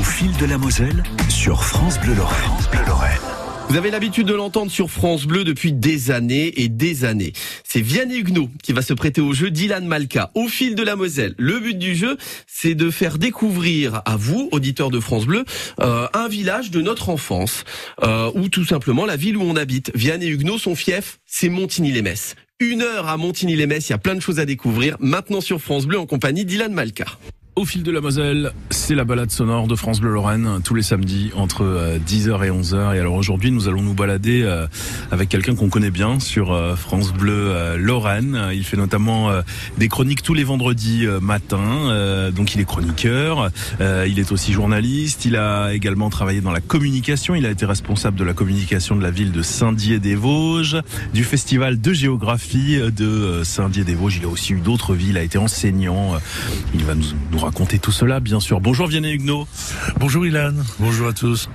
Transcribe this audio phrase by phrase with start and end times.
[0.00, 2.40] Au fil de la Moselle sur France Bleu Lorraine.
[2.40, 3.20] France Bleu Lorraine.
[3.68, 7.34] Vous avez l'habitude de l'entendre sur France Bleu depuis des années et des années.
[7.64, 10.96] C'est Vianney Huguenot qui va se prêter au jeu d'Ilan Malka au fil de la
[10.96, 11.34] Moselle.
[11.36, 12.16] Le but du jeu,
[12.46, 15.44] c'est de faire découvrir à vous, auditeurs de France Bleu,
[15.80, 17.64] euh, un village de notre enfance
[18.02, 19.92] euh, ou tout simplement la ville où on habite.
[19.94, 22.36] Vianney Huguenot, son fief, c'est Montigny-les-Metz.
[22.58, 24.96] Une heure à Montigny-les-Metz, il y a plein de choses à découvrir.
[24.98, 27.04] Maintenant sur France Bleu en compagnie d'Ilan Malka.
[27.56, 30.82] Au fil de la Moselle, c'est la balade sonore de France Bleu Lorraine tous les
[30.82, 32.94] samedis entre 10h et 11h.
[32.94, 34.68] Et alors aujourd'hui, nous allons nous balader euh,
[35.10, 38.50] avec quelqu'un qu'on connaît bien sur euh, France Bleu euh, Lorraine.
[38.54, 39.30] Il fait notamment
[39.78, 42.30] des chroniques tous les vendredis matin.
[42.34, 47.34] Donc il est chroniqueur, il est aussi journaliste, il a également travaillé dans la communication,
[47.34, 50.82] il a été responsable de la communication de la ville de Saint-Dié-des-Vosges,
[51.12, 54.18] du festival de géographie de Saint-Dié-des-Vosges.
[54.18, 56.12] Il a aussi eu d'autres villes, il a été enseignant.
[56.74, 58.60] Il va nous, nous raconter tout cela, bien sûr.
[58.60, 59.46] Bonjour Vianney Huguenot.
[59.98, 60.52] Bonjour Ilan.
[60.78, 61.48] Bonjour à tous.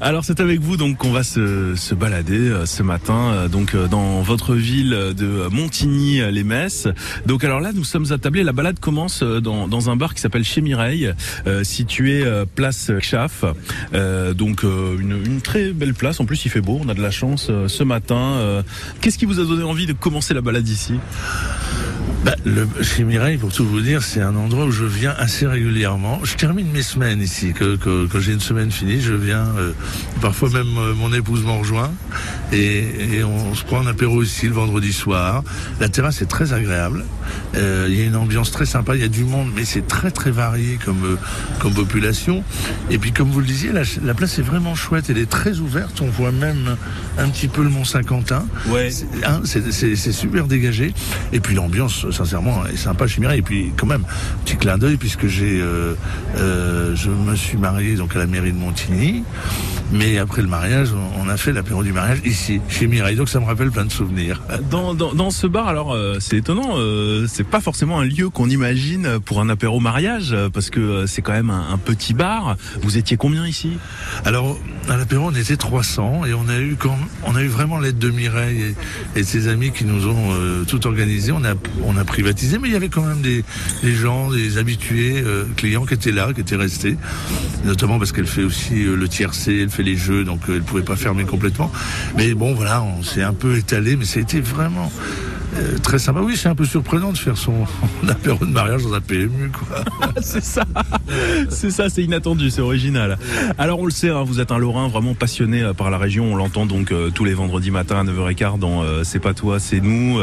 [0.00, 3.74] Alors c'est avec vous donc qu'on va se, se balader euh, ce matin euh, donc
[3.74, 6.88] euh, dans votre ville de Montigny-les-Messes.
[7.26, 8.42] Donc alors là nous sommes attablés.
[8.42, 11.12] La balade commence dans, dans un bar qui s'appelle Chez Mireille,
[11.62, 13.44] situé place Chaff.
[14.34, 16.20] donc une, une, très belle place.
[16.20, 16.80] En plus il fait beau.
[16.82, 18.62] On a de la chance ce matin.
[19.00, 20.94] Qu'est-ce qui vous a donné envie de commencer la balade ici?
[22.24, 25.46] Bah, le, chez Mireille, pour tout vous dire, c'est un endroit où je viens assez
[25.46, 26.20] régulièrement.
[26.24, 27.52] Je termine mes semaines ici.
[27.52, 29.46] Que, que, que j'ai une semaine finie, je viens.
[29.58, 29.72] Euh,
[30.20, 31.90] parfois même euh, mon épouse m'en rejoint
[32.52, 35.42] et, et, on se prend un apéro ici le vendredi soir.
[35.80, 37.04] La terrasse est très agréable.
[37.56, 38.94] Euh, il y a une ambiance très sympa.
[38.94, 41.18] Il y a du monde, mais c'est très très varié comme
[41.58, 42.42] comme population.
[42.90, 45.10] Et puis comme vous le disiez, la, la, place est vraiment chouette.
[45.10, 46.00] Elle est très ouverte.
[46.00, 46.76] On voit même
[47.18, 48.46] un petit peu le Mont Saint-Quentin.
[48.68, 48.90] Ouais.
[48.90, 50.94] C'est hein, super dégagé.
[51.32, 53.40] Et puis l'ambiance sincèrement, est sympa chez Mireille.
[53.40, 54.04] Et puis, quand même,
[54.44, 55.94] petit clin d'œil, puisque euh,
[56.36, 59.24] euh, je me suis marié donc à la mairie de Montigny.
[59.92, 63.16] Mais après le mariage, on a fait l'apéro du mariage ici, chez Mireille.
[63.16, 64.42] Donc ça me rappelle plein de souvenirs.
[64.70, 68.28] Dans, dans, dans ce bar, alors euh, c'est étonnant, euh, c'est pas forcément un lieu
[68.28, 72.12] qu'on imagine pour un apéro mariage, parce que euh, c'est quand même un, un, petit
[72.12, 72.56] bar.
[72.82, 73.78] Vous étiez combien ici?
[74.24, 77.78] Alors à l'apéro, on était 300 et on a eu quand, on a eu vraiment
[77.78, 78.74] l'aide de Mireille
[79.14, 81.32] et, et, de ses amis qui nous ont euh, tout organisé.
[81.32, 81.54] On a,
[81.84, 83.44] on a privatisé, mais il y avait quand même des,
[83.82, 86.96] des gens, des habitués euh, clients qui étaient là, qui étaient restés,
[87.64, 90.96] notamment parce qu'elle fait aussi le tiercé, elle fait les jeux, donc elle pouvait pas
[90.96, 91.70] fermer complètement.
[92.16, 94.90] Mais bon, voilà, on s'est un peu étalé, mais ça a été vraiment
[95.58, 96.20] euh, très sympa.
[96.20, 97.54] Oui, c'est un peu surprenant de faire son
[98.08, 99.84] apéro de mariage dans un PMU, quoi.
[100.20, 100.64] c'est ça,
[101.48, 103.18] c'est ça, c'est inattendu, c'est original.
[103.58, 106.32] Alors on le sait, hein, vous êtes un Lorrain vraiment passionné euh, par la région.
[106.32, 109.58] On l'entend donc euh, tous les vendredis matins à 9h15 dans euh, C'est pas toi,
[109.58, 110.18] c'est nous,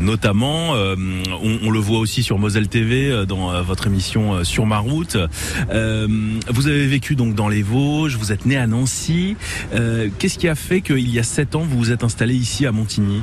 [0.00, 0.72] notamment.
[0.72, 5.16] On, on, le voit aussi sur Moselle TV dans votre émission Sur ma route.
[5.68, 9.36] vous avez vécu donc dans les Vosges, vous êtes né à Nancy.
[10.18, 12.72] Qu'est-ce qui a fait qu'il y a 7 ans vous vous êtes installé ici à
[12.72, 13.22] Montigny?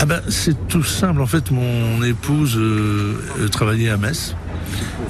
[0.00, 1.20] Ah ben c'est tout simple.
[1.20, 4.34] En fait, mon épouse euh, travaillait à Metz.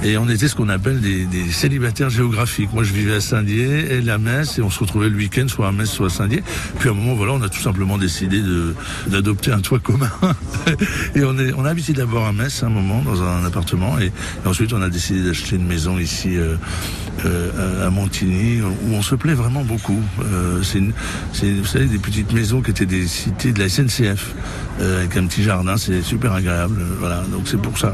[0.03, 2.71] Et on était ce qu'on appelle des, des, célibataires géographiques.
[2.73, 5.67] Moi, je vivais à Saint-Dié, elle à Metz, et on se retrouvait le week-end soit
[5.67, 6.43] à Metz, soit à Saint-Dié.
[6.79, 8.41] Puis à un moment, voilà, on a tout simplement décidé
[9.07, 10.11] d'adopter un toit commun.
[11.15, 14.05] et on, est, on a habité d'abord à Metz un moment, dans un appartement, et,
[14.05, 16.55] et ensuite on a décidé d'acheter une maison ici euh,
[17.25, 19.99] euh, à Montigny, où on se plaît vraiment beaucoup.
[20.21, 20.79] Euh, c'est,
[21.49, 24.35] vous savez, des petites maisons qui étaient des cités de la SNCF,
[24.79, 26.81] euh, avec un petit jardin, c'est super agréable.
[26.99, 27.93] Voilà, donc c'est pour ça.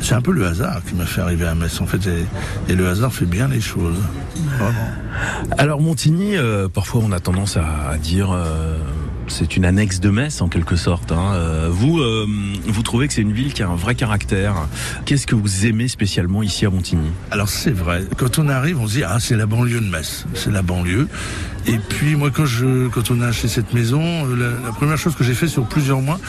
[0.00, 2.00] C'est un peu le hasard qui m'a fait arriver à Metz, en fait,
[2.68, 3.98] et, le hasard fait bien les choses.
[5.58, 6.34] Alors Montigny,
[6.72, 8.36] parfois on a tendance à, dire
[9.28, 11.12] c'est une annexe de Metz en quelque sorte.
[11.12, 11.32] Hein.
[11.34, 12.26] Euh, vous, euh,
[12.66, 14.54] vous trouvez que c'est une ville qui a un vrai caractère.
[15.04, 17.10] Qu'est-ce que vous aimez spécialement ici à Montigny?
[17.30, 18.04] Alors c'est vrai.
[18.16, 21.08] Quand on arrive, on se dit ah c'est la banlieue de Metz, c'est la banlieue.
[21.66, 25.14] Et puis moi quand je, quand on a acheté cette maison, la, la première chose
[25.14, 26.20] que j'ai fait sur plusieurs mois,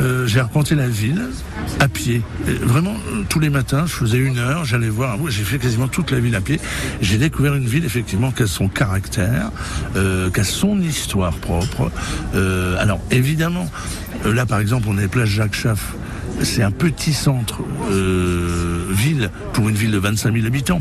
[0.00, 1.28] euh, j'ai arpenté la ville
[1.78, 2.22] à pied.
[2.62, 2.94] Vraiment
[3.28, 5.16] tous les matins, je faisais une heure, j'allais voir.
[5.28, 6.60] J'ai fait quasiment toute la ville à pied.
[7.00, 9.50] J'ai découvert une ville effectivement qui a son caractère,
[9.96, 11.90] euh, qui a son histoire propre.
[12.34, 13.70] Euh, alors évidemment,
[14.26, 15.94] euh, là par exemple, on est place Jacques Chaff.
[16.42, 17.60] C'est un petit centre
[17.90, 20.78] euh, ville pour une ville de 25 000 habitants,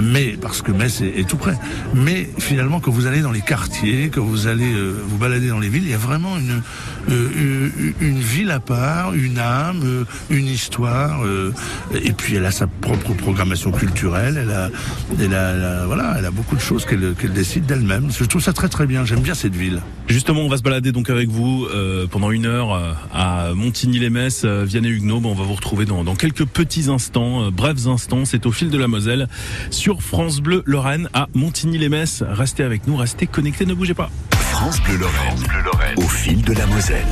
[0.00, 1.56] mais parce que Metz est, tout près.
[1.94, 5.60] Mais finalement, quand vous allez dans les quartiers, quand vous allez euh, vous balader dans
[5.60, 6.62] les villes, il y a vraiment une
[7.10, 7.68] euh,
[8.00, 11.20] une ville à part, une âme, euh, une histoire,
[11.94, 14.38] et puis elle a sa propre programmation culturelle.
[14.40, 14.70] Elle a,
[15.20, 18.10] elle a, voilà, elle a beaucoup de choses qu'elle qu décide d'elle-même.
[18.10, 19.04] Je trouve ça très très bien.
[19.04, 19.80] J'aime bien cette ville.
[20.08, 21.66] Justement, on va se balader donc avec vous
[22.10, 24.44] pendant une heure à Montigny-les-Metz.
[24.44, 28.24] Vianney On va vous retrouver dans, dans quelques petits instants, euh, brefs instants.
[28.26, 29.28] C'est au fil de la Moselle
[29.70, 32.22] sur France Bleu Lorraine à Montigny-les-Messes.
[32.26, 34.10] Restez avec nous, restez connectés, ne bougez pas.
[34.32, 35.96] France Bleu Lorraine.
[35.96, 37.06] Au fil de la Moselle.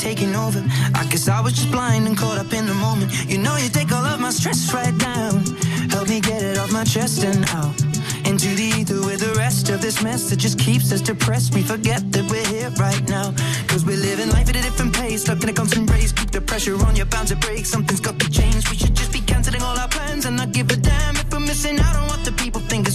[0.00, 0.64] Taking over.
[0.94, 3.12] I guess I was just blind and caught up in the moment.
[3.28, 5.44] You know, you take all of my stress right down.
[5.90, 7.76] Help me get it off my chest and out.
[8.24, 11.54] Into the ether with the rest of this mess that just keeps us depressed.
[11.54, 13.34] We forget that we're here right now.
[13.68, 16.12] Cause we're living life at a different pace, stuck in a constant race.
[16.12, 17.66] Keep the pressure on, you're bound to break.
[17.66, 18.70] Something's got to change.
[18.70, 21.40] We should just be canceling all our plans and not give a damn if we're
[21.40, 22.29] missing out on what the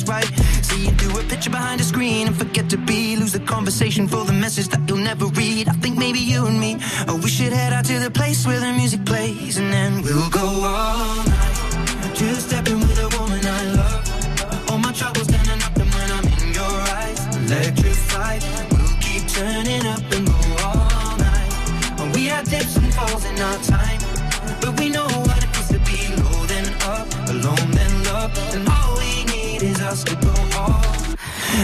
[0.08, 0.26] right.
[0.64, 3.16] See you do a picture behind a screen and forget to be.
[3.16, 5.68] Lose the conversation for the message that you'll never read.
[5.68, 8.60] I think maybe you and me, oh, we should head out to the place where
[8.60, 12.14] the music plays and then we'll go all night.
[12.14, 14.70] Just stepping with a woman I love.
[14.70, 18.42] All my troubles standing up and when I'm in your eyes, electrified.
[18.72, 22.16] We'll keep turning up and go all night.
[22.16, 24.00] We had dips and falls in our time,
[24.62, 28.75] but we know what it is to be low then up, alone then love, and
[29.86, 30.82] go all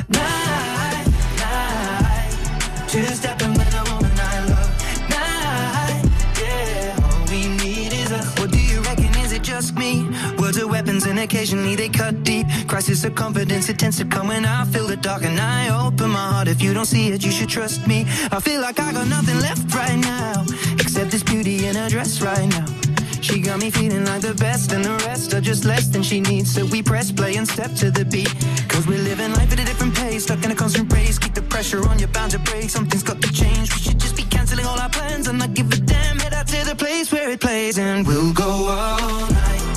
[0.10, 1.08] night,
[1.40, 2.88] night.
[2.88, 4.72] Just stepping with a woman I love,
[5.10, 6.04] night,
[6.40, 7.00] yeah.
[7.04, 8.12] All we need is.
[8.38, 9.06] What do you reckon?
[9.26, 10.08] Is it just me?
[10.38, 12.46] Words are weapons and occasionally they cut deep.
[12.68, 16.12] Crisis of confidence, it tends to come when I feel the dark and I open
[16.12, 16.48] my heart.
[16.48, 18.06] If you don't see it, you should trust me.
[18.32, 22.22] I feel like I got nothing left right now, except this beauty in a dress
[22.22, 22.81] right now.
[23.22, 26.20] She got me feeling like the best, and the rest are just less than she
[26.20, 26.52] needs.
[26.54, 28.34] So we press play and step to the beat.
[28.68, 31.20] Cause we're living life at a different pace, stuck in a constant race.
[31.20, 32.70] Keep the pressure on, you're bound to break.
[32.70, 33.72] Something's got to change.
[33.76, 36.18] We should just be canceling all our plans and not give a damn.
[36.18, 39.71] Head out to the place where it plays, and we'll go all night.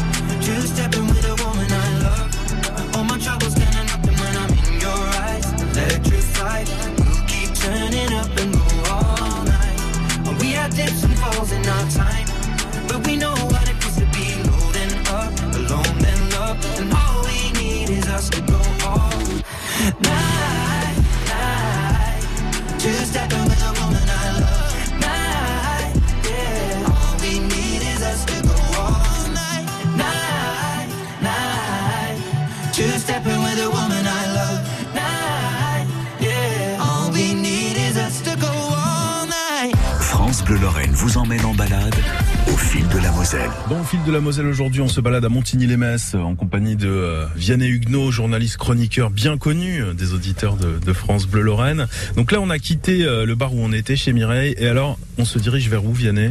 [44.26, 49.10] Aujourd'hui, on se balade à Montigny-les-Messes euh, en compagnie de euh, Vianney Huguenot, journaliste chroniqueur
[49.10, 51.86] bien connu euh, des auditeurs de, France Bleu Lorraine.
[52.16, 55.24] Donc là, on a quitté le bar où on était chez Mireille et alors on
[55.24, 56.30] se dirige vers où Vianney?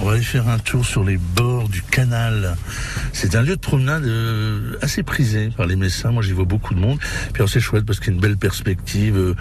[0.00, 2.56] On va aller faire un tour sur les bords du canal.
[3.12, 4.08] C'est un lieu de promenade
[4.80, 6.10] assez prisé par les Messins.
[6.10, 6.98] Moi, j'y vois beaucoup de monde.
[7.32, 9.36] Puis c'est chouette parce qu'il y a une belle perspective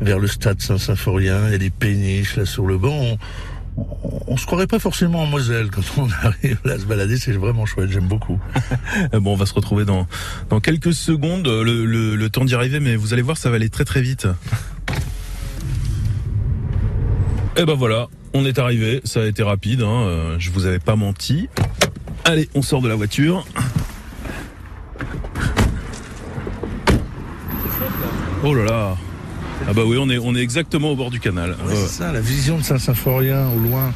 [0.00, 1.46] vers le stade Saint-Symphorien.
[1.46, 2.78] Il y a des péniches là sur le.
[2.82, 3.18] On,
[4.26, 7.16] on, se croirait pas forcément en Moselle quand on arrive là à se balader.
[7.16, 7.90] C'est vraiment chouette.
[7.90, 8.40] J'aime beaucoup.
[9.12, 10.06] Bon, on va se retrouver dans,
[10.60, 14.02] quelques secondes, le, temps d'y arriver, mais vous allez voir, ça va aller très très
[14.02, 14.26] vite.
[17.56, 20.80] Et ben voilà, on est arrivé, ça a été rapide, hein, euh, je vous avais
[20.80, 21.48] pas menti.
[22.24, 23.46] Allez, on sort de la voiture.
[28.42, 28.96] Oh là là
[29.68, 31.50] Ah bah oui, on est, on est exactement au bord du canal.
[31.50, 31.76] Ouais, Ouais, ouais.
[31.86, 33.92] c'est ça, la vision de Saint-Symphorien au loin.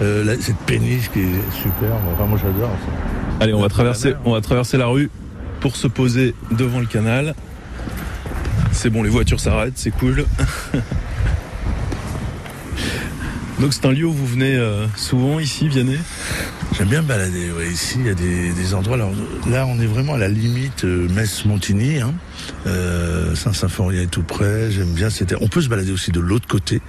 [0.00, 2.00] Euh, cette péniche qui est superbe.
[2.14, 2.70] Enfin, moi, j'adore.
[2.70, 2.92] ça.
[3.40, 5.10] Allez, on va traverser, on va traverser la rue
[5.60, 7.34] pour se poser devant le canal.
[8.72, 10.24] C'est bon, les voitures s'arrêtent, c'est cool.
[13.60, 15.98] Donc c'est un lieu où vous venez euh, souvent ici, Vianney?
[16.76, 17.50] J'aime bien me balader.
[17.52, 17.68] Ouais.
[17.70, 18.94] Ici, il y a des, des endroits.
[18.96, 19.12] Alors
[19.48, 22.00] là, on est vraiment à la limite euh, Metz-Montigny.
[22.00, 22.14] Hein.
[22.66, 24.70] Euh, Saint-Symphorien est tout près.
[24.70, 25.10] J'aime bien.
[25.10, 25.36] C'était.
[25.40, 26.80] On peut se balader aussi de l'autre côté.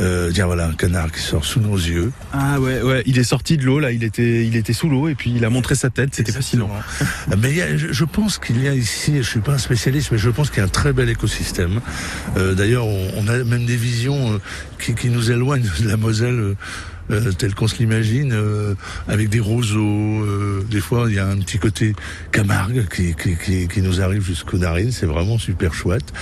[0.00, 2.12] Euh, tiens, voilà un canard qui sort sous nos yeux.
[2.32, 5.08] Ah ouais, ouais, il est sorti de l'eau là, il était, il était sous l'eau
[5.08, 6.70] et puis il a montré sa tête, c'était fascinant.
[7.38, 9.58] Mais il y a- je, je pense qu'il y a ici, je suis pas un
[9.58, 11.80] spécialiste, mais je pense qu'il y a un très bel écosystème.
[12.36, 14.38] Euh, D'ailleurs, on, on a même des visions euh,
[14.78, 16.54] qui, qui nous éloignent de la Moselle.
[17.10, 18.74] Euh, tel qu'on se l'imagine, euh,
[19.08, 19.78] avec des roseaux.
[20.24, 21.94] euh, des fois, il y a un petit côté
[22.32, 24.92] Camargue qui, qui, qui, qui nous arrive jusqu'aux narines.
[24.92, 26.12] C'est vraiment super chouette.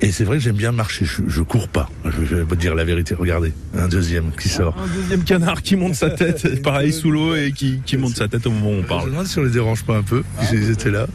[0.00, 1.04] Et c'est vrai que j'aime bien marcher.
[1.04, 1.88] Je, je cours pas.
[2.04, 3.14] Je, je vais vous dire la vérité.
[3.14, 4.76] Regardez, un deuxième qui sort.
[4.78, 8.28] Un deuxième canard qui monte sa tête, pareil sous l'eau et qui, qui monte sa
[8.28, 9.10] tête au moment où on Je me parle.
[9.10, 11.06] demande si on les dérange pas un peu, s'ils étaient là.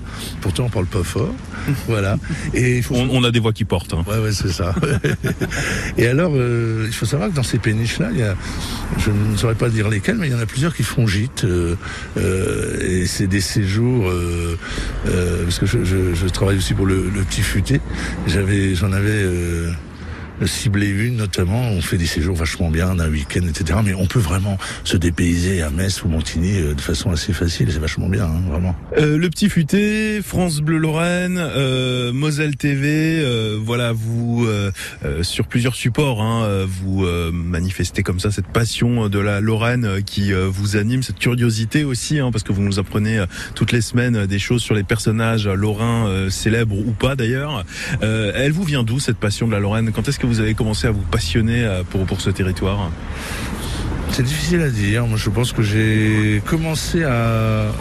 [0.42, 1.34] Pourtant, on parle pas fort.
[1.88, 2.18] voilà.
[2.54, 3.94] Et il faut On, on a des voix qui portent.
[3.94, 4.04] hein.
[4.08, 4.74] Ouais, ouais, c'est ça.
[5.98, 8.36] et alors, euh, il faut savoir que dans ces péniches-là, il y a,
[9.00, 11.44] je ne saurais pas dire lesquels, mais il y en a plusieurs qui font gîte.
[11.46, 11.76] euh,
[12.18, 14.58] euh, et c'est des séjours, euh,
[15.08, 17.80] euh, parce que je, je- je travaille aussi pour le, le Petit Futé.
[18.28, 19.10] J'avais, j'en avais
[20.48, 21.62] ciblé une notamment.
[21.70, 23.80] On fait des séjours vachement bien d'un week-end, etc.
[23.84, 27.70] Mais on peut vraiment se dépayser à Metz ou Montigny euh, de façon assez facile.
[27.72, 28.76] C'est vachement bien, hein, vraiment.
[28.98, 34.48] Euh, le petit futé, France Bleu Lorraine, euh, Moselle TV, euh, voilà, vous
[35.22, 40.78] sur plusieurs supports, hein, vous manifestez comme ça cette passion de la Lorraine qui vous
[40.78, 43.24] anime, cette curiosité aussi, hein, parce que vous nous apprenez
[43.56, 47.66] toutes les semaines des choses sur les personnages lorrains célèbres ou pas d'ailleurs.
[48.02, 49.92] Elle vous vient d'où cette passion de la Lorraine?
[49.92, 52.92] Quand est-ce vous avez commencé à vous passionner euh, pour pour ce territoire?
[54.12, 55.06] C'est difficile à dire.
[55.06, 57.72] Moi, je pense que j'ai commencé à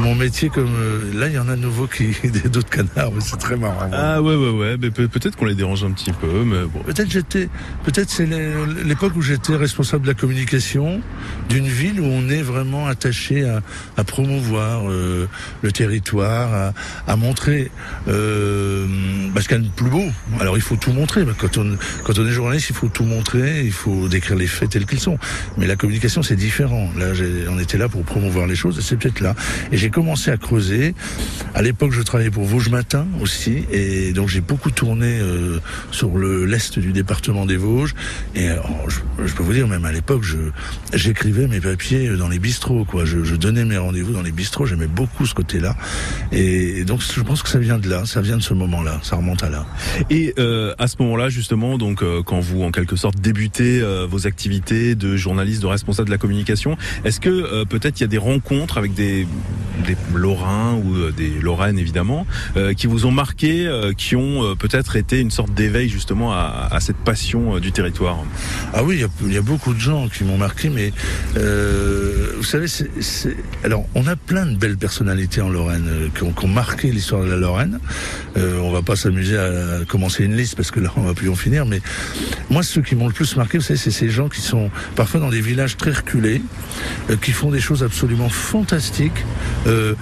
[0.00, 3.12] mon métier comme euh, là, il y en a de nouveau qui des d'autres canards,
[3.14, 3.88] mais c'est très marrant.
[3.92, 6.80] Ah ouais ouais ouais, mais peut- peut-être qu'on les dérange un petit peu, mais bon.
[6.80, 7.48] Peut-être j'étais,
[7.84, 8.52] peut-être c'est l'é-
[8.84, 11.00] l'époque où j'étais responsable de la communication
[11.48, 13.62] d'une ville où on est vraiment attaché à,
[13.96, 15.28] à promouvoir euh,
[15.62, 16.72] le territoire, à,
[17.12, 17.70] à montrer
[18.08, 18.86] euh,
[19.34, 20.04] bah, ce qu'il y a de plus beau.
[20.40, 21.24] Alors il faut tout montrer.
[21.38, 24.70] Quand on quand on est journaliste, il faut tout montrer, il faut décrire les faits
[24.70, 25.18] tels qu'ils sont.
[25.58, 26.90] Mais la communication c'est différent.
[26.98, 27.06] Là,
[27.50, 29.34] on était là pour promouvoir les choses, et c'est peut-être là.
[29.74, 30.94] Et j'ai commencé à creuser.
[31.52, 35.58] À l'époque, je travaillais pour Vosges Matin aussi, et donc j'ai beaucoup tourné euh,
[35.90, 37.96] sur le l'est du département des Vosges.
[38.36, 38.58] Et euh,
[39.26, 40.22] je, peux vous dire, même à l'époque,
[40.92, 43.04] j'écrivais mes papiers dans les bistrots, quoi.
[43.04, 44.64] Je, donnais mes rendez-vous dans les bistrots.
[44.64, 45.74] J'aimais beaucoup ce côté-là.
[46.30, 49.16] Et, donc, je pense que ça vient de là, ça vient de ce moment-là, ça
[49.16, 49.66] remonte à là.
[50.08, 54.28] Et euh, à ce moment-là, justement, donc euh, quand vous en quelque sorte débutez vos
[54.28, 58.18] activités de journaliste, de responsable de la communication, est-ce que peut-être il y a des
[58.18, 59.26] rencontres avec des,
[59.86, 64.54] des Lorrains ou euh, des Lorraines évidemment, euh, qui vous ont marqué, euh, qui ont
[64.56, 68.18] peut-être été une sorte d'éveil justement à, cette passion du territoire
[68.72, 70.92] Ah oui, il y a- beaucoup de gens qui m'ont marqué, mais
[71.34, 72.66] vous savez,
[73.62, 77.36] alors on a plein de belles personnalités en Lorraine qui, ont, marqué l'histoire de la
[77.36, 77.78] Lorraine.
[78.36, 81.34] On va pas s'amuser à commencer une liste parce que là on va plus en
[81.34, 81.80] finir, mais
[82.50, 85.20] moi ceux qui m'ont le plus marqué, vous savez, c'est ces gens qui sont parfois
[85.20, 86.42] dans des villages très reculés,
[87.22, 89.24] qui font des choses absolument fantastiques,
[89.66, 89.94] euh,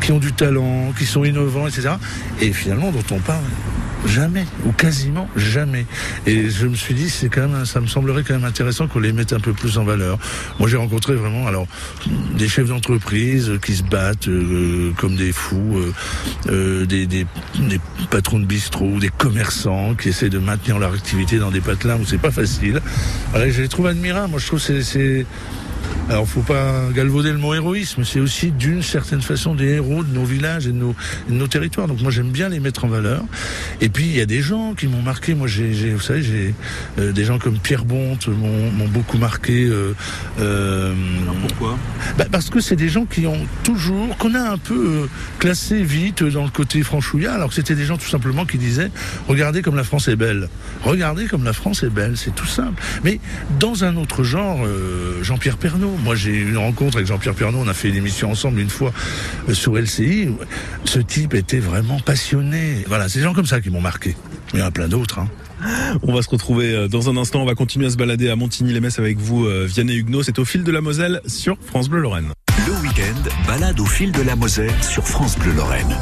[0.00, 1.90] qui ont du talent, qui sont innovants, etc.
[2.40, 3.44] Et finalement dont on parle
[4.06, 5.84] Jamais, ou quasiment jamais.
[6.26, 8.98] Et je me suis dit, c'est quand même, ça me semblerait quand même intéressant qu'on
[8.98, 10.18] les mette un peu plus en valeur.
[10.58, 11.66] Moi, j'ai rencontré vraiment, alors,
[12.36, 15.92] des chefs d'entreprise qui se battent euh, comme des fous,
[16.48, 17.26] euh, des,
[18.10, 22.06] patrons de bistrot, des commerçants qui essaient de maintenir leur activité dans des patelins où
[22.06, 22.80] c'est pas facile.
[23.34, 24.30] Je les trouve admirables.
[24.30, 25.26] Moi, je trouve c'est,
[26.10, 28.04] alors, faut pas galvauder le mot héroïsme.
[28.04, 30.92] C'est aussi d'une certaine façon des héros de nos villages et de nos,
[31.28, 31.86] de nos territoires.
[31.86, 33.22] Donc, moi, j'aime bien les mettre en valeur.
[33.80, 35.36] Et puis, il y a des gens qui m'ont marqué.
[35.36, 36.52] Moi, j'ai, vous savez, j'ai
[36.98, 39.66] euh, des gens comme Pierre Bonte m'ont, beaucoup marqué.
[39.66, 39.94] euh,
[40.40, 40.92] euh,
[41.46, 41.78] Pourquoi?
[42.18, 46.24] bah, parce que c'est des gens qui ont toujours, qu'on a un peu classé vite
[46.24, 48.90] dans le côté franchouillard, alors que c'était des gens tout simplement qui disaient
[49.28, 50.48] regardez comme la France est belle,
[50.82, 52.82] regardez comme la France est belle, c'est tout simple.
[53.04, 53.20] Mais
[53.60, 54.66] dans un autre genre,
[55.22, 55.99] Jean-Pierre Pernaud.
[56.02, 57.58] Moi, j'ai eu une rencontre avec Jean-Pierre Pernaud.
[57.58, 58.92] On a fait une émission ensemble une fois
[59.48, 60.28] euh, sur LCI.
[60.84, 62.84] Ce type était vraiment passionné.
[62.86, 64.16] Voilà, c'est des gens comme ça qui m'ont marqué.
[64.54, 65.18] Il y en a plein d'autres.
[65.18, 65.28] Hein.
[66.02, 67.42] On va se retrouver euh, dans un instant.
[67.42, 70.22] On va continuer à se balader à Montigny-les-Metz avec vous, euh, Vianney Huguenot.
[70.22, 72.32] C'est au fil de la Moselle sur France Bleu Lorraine.
[72.66, 75.96] Le week-end, balade au fil de la Moselle sur France Bleu Lorraine.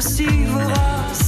[0.00, 1.25] ceci vous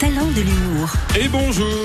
[0.00, 0.88] talents de l'humour.
[1.14, 1.79] Et bonjour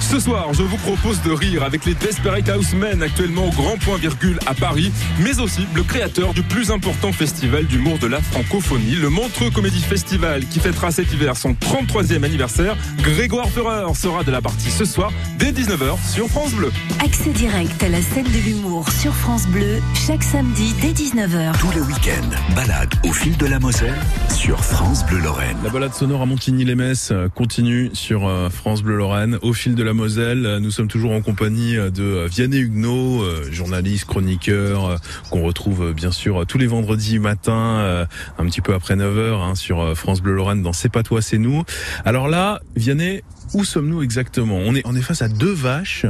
[0.00, 3.98] Ce soir, je vous propose de rire avec les Desperate Housemen actuellement au Grand Point
[3.98, 8.94] Virgule à Paris, mais aussi le créateur du plus important festival d'humour de la francophonie,
[8.94, 12.74] le Montreux Comédie Festival, qui fêtera cet hiver son 33e anniversaire.
[13.02, 16.72] Grégoire Ferrer sera de la partie ce soir dès 19h sur France Bleu.
[17.04, 21.58] accès direct à la scène de l'humour sur France Bleu, chaque samedi dès 19h.
[21.58, 23.94] Tous les week-ends, balade au fil de la Moselle
[24.34, 25.58] sur France Bleu Lorraine.
[25.62, 29.33] La balade sonore à Montigny-les-Messes euh, continue sur euh, France Bleu Lorraine.
[29.42, 34.04] Au fil de la Moselle, nous sommes toujours en compagnie de Vianney Huguenot, euh, journaliste,
[34.06, 34.96] chroniqueur, euh,
[35.30, 38.06] qu'on retrouve euh, bien sûr tous les vendredis matin,
[38.38, 41.38] un petit peu après 9h hein, sur France Bleu Lorraine dans C'est pas toi, c'est
[41.38, 41.64] nous.
[42.04, 43.22] Alors là, Vianney,
[43.54, 44.56] où sommes-nous exactement?
[44.56, 46.06] On est, on est face à deux vaches.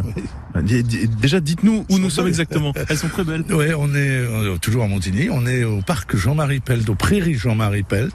[0.62, 2.72] Déjà, dites-nous où nous sommes exactement.
[2.88, 3.44] Elles sont très belles.
[3.50, 7.34] Ouais, on est euh, toujours à Montigny, on est au parc Jean-Marie Pelt, au prairie
[7.34, 8.14] Jean-Marie Pelt.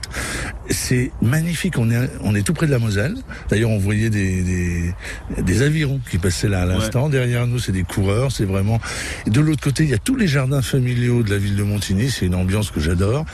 [0.70, 3.14] C'est magnifique, on est, on est tout près de la Moselle.
[3.50, 4.94] D'ailleurs, on voyait des, des,
[5.38, 7.08] des avirons qui passaient là à l'instant.
[7.08, 8.80] Derrière nous, c'est des coureurs, c'est vraiment...
[9.26, 11.62] Et de l'autre côté, il y a tous les jardins familiaux de la ville de
[11.62, 13.24] Montigny, c'est une ambiance que j'adore.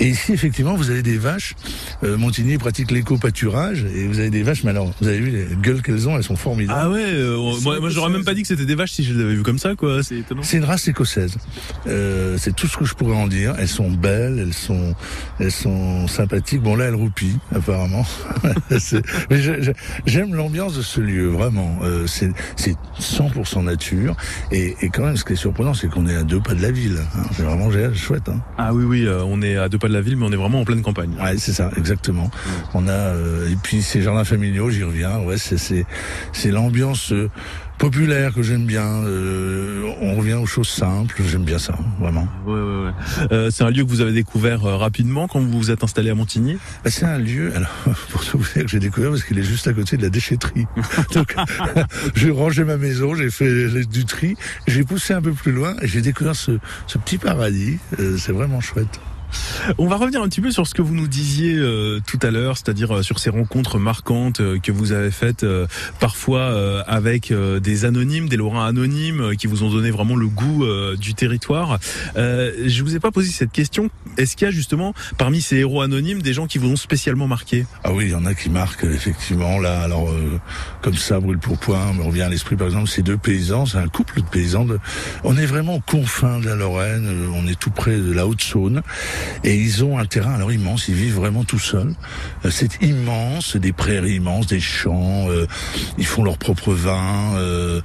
[0.00, 1.54] Et ici, effectivement, vous avez des vaches.
[2.02, 5.56] Euh, Montigny pratique l'éco-pâturage, et vous avez des vaches, mais alors, vous avez vu les
[5.56, 6.78] gueules qu'elles ont, elles sont formidables.
[6.82, 9.14] Ah ouais, euh, moi, moi j'aurais même pas dit que c'était des vaches si je
[9.14, 10.02] les avais vues comme ça, quoi.
[10.02, 10.42] C'est étonnant.
[10.42, 11.36] C'est une race écossaise.
[11.86, 13.54] Euh, c'est tout ce que je pourrais en dire.
[13.58, 14.94] Elles sont belles, elles sont,
[15.40, 16.62] elles sont sympathiques.
[16.62, 18.06] Bon là, elles roupillent apparemment.
[19.30, 19.38] Mais
[20.06, 21.78] j'aime l'ambiance de ce lieu vraiment.
[21.82, 24.16] Euh, c'est c'est 100% nature.
[24.50, 26.62] Et, et quand même, ce qui est surprenant, c'est qu'on est à deux pas de
[26.62, 26.98] la ville.
[27.16, 27.22] hein.
[27.32, 28.28] C'est vraiment génial, chouette.
[28.28, 28.40] Hein.
[28.58, 30.36] Ah oui, oui, euh, on est à deux pas de la ville, mais on est
[30.36, 31.14] vraiment en pleine campagne.
[31.22, 32.30] Ouais, c'est ça, exactement.
[32.74, 35.18] On a euh, et puis ces jardins familiaux, j'y reviens.
[35.20, 35.86] Ouais, c'est c'est
[36.32, 37.30] c'est l'ambiance euh,
[37.78, 39.02] populaire que j'aime bien.
[39.04, 41.22] Euh, on revient aux choses simples.
[41.26, 42.26] J'aime bien ça, vraiment.
[42.46, 42.92] Ouais, ouais, ouais.
[43.32, 46.10] Euh, c'est un lieu que vous avez découvert euh, rapidement quand vous vous êtes installé
[46.10, 46.58] à Montigny?
[46.84, 47.70] Bah, c'est un lieu, alors,
[48.10, 50.10] pour tout vous dire que j'ai découvert parce qu'il est juste à côté de la
[50.10, 50.66] déchetterie.
[51.14, 51.34] Donc,
[52.14, 54.36] j'ai rangé ma maison, j'ai fait du tri,
[54.66, 57.78] j'ai poussé un peu plus loin et j'ai découvert ce, ce petit paradis.
[57.98, 59.00] Euh, c'est vraiment chouette.
[59.78, 62.30] On va revenir un petit peu sur ce que vous nous disiez euh, tout à
[62.30, 65.66] l'heure, c'est-à-dire euh, sur ces rencontres marquantes euh, que vous avez faites euh,
[65.98, 70.28] parfois euh, avec euh, des anonymes, des Lorrains anonymes qui vous ont donné vraiment le
[70.28, 70.64] goût
[70.96, 71.78] du territoire.
[72.14, 73.90] Je vous ai pas posé cette question.
[74.16, 77.26] Est-ce qu'il y a justement parmi ces héros anonymes des gens qui vous ont spécialement
[77.26, 77.66] marqué?
[77.84, 79.80] Ah oui, il y en a qui marquent effectivement là.
[79.80, 80.12] Alors
[80.82, 83.78] comme ça, brûle pour point, me revient à l'esprit par exemple ces deux paysans, c'est
[83.78, 84.64] un couple de paysans.
[84.64, 84.78] De...
[85.24, 88.82] On est vraiment aux confins de la Lorraine, on est tout près de la Haute-Saône
[89.44, 90.88] et ils ont un terrain alors immense.
[90.88, 91.94] Ils vivent vraiment tout seuls.
[92.44, 95.28] Euh, C'est immense, des prairies immenses, des champs.
[95.28, 95.46] euh,
[95.98, 97.80] ils font leur propre vin euh,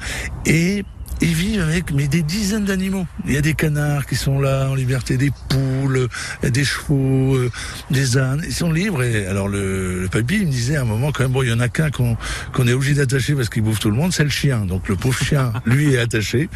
[0.45, 0.83] et
[1.21, 3.05] ils vivent avec mais des dizaines d'animaux.
[3.27, 6.07] Il y a des canards qui sont là en liberté, des poules,
[6.43, 7.51] euh, des chevaux, euh,
[7.91, 8.41] des ânes.
[8.45, 9.03] Ils sont libres.
[9.03, 11.49] Et alors le, le papy il me disait à un moment quand même bon il
[11.49, 12.17] y en a qu'un qu'on
[12.53, 14.65] qu'on est obligé d'attacher parce qu'il bouffe tout le monde, c'est le chien.
[14.65, 16.49] Donc le pauvre chien lui est attaché.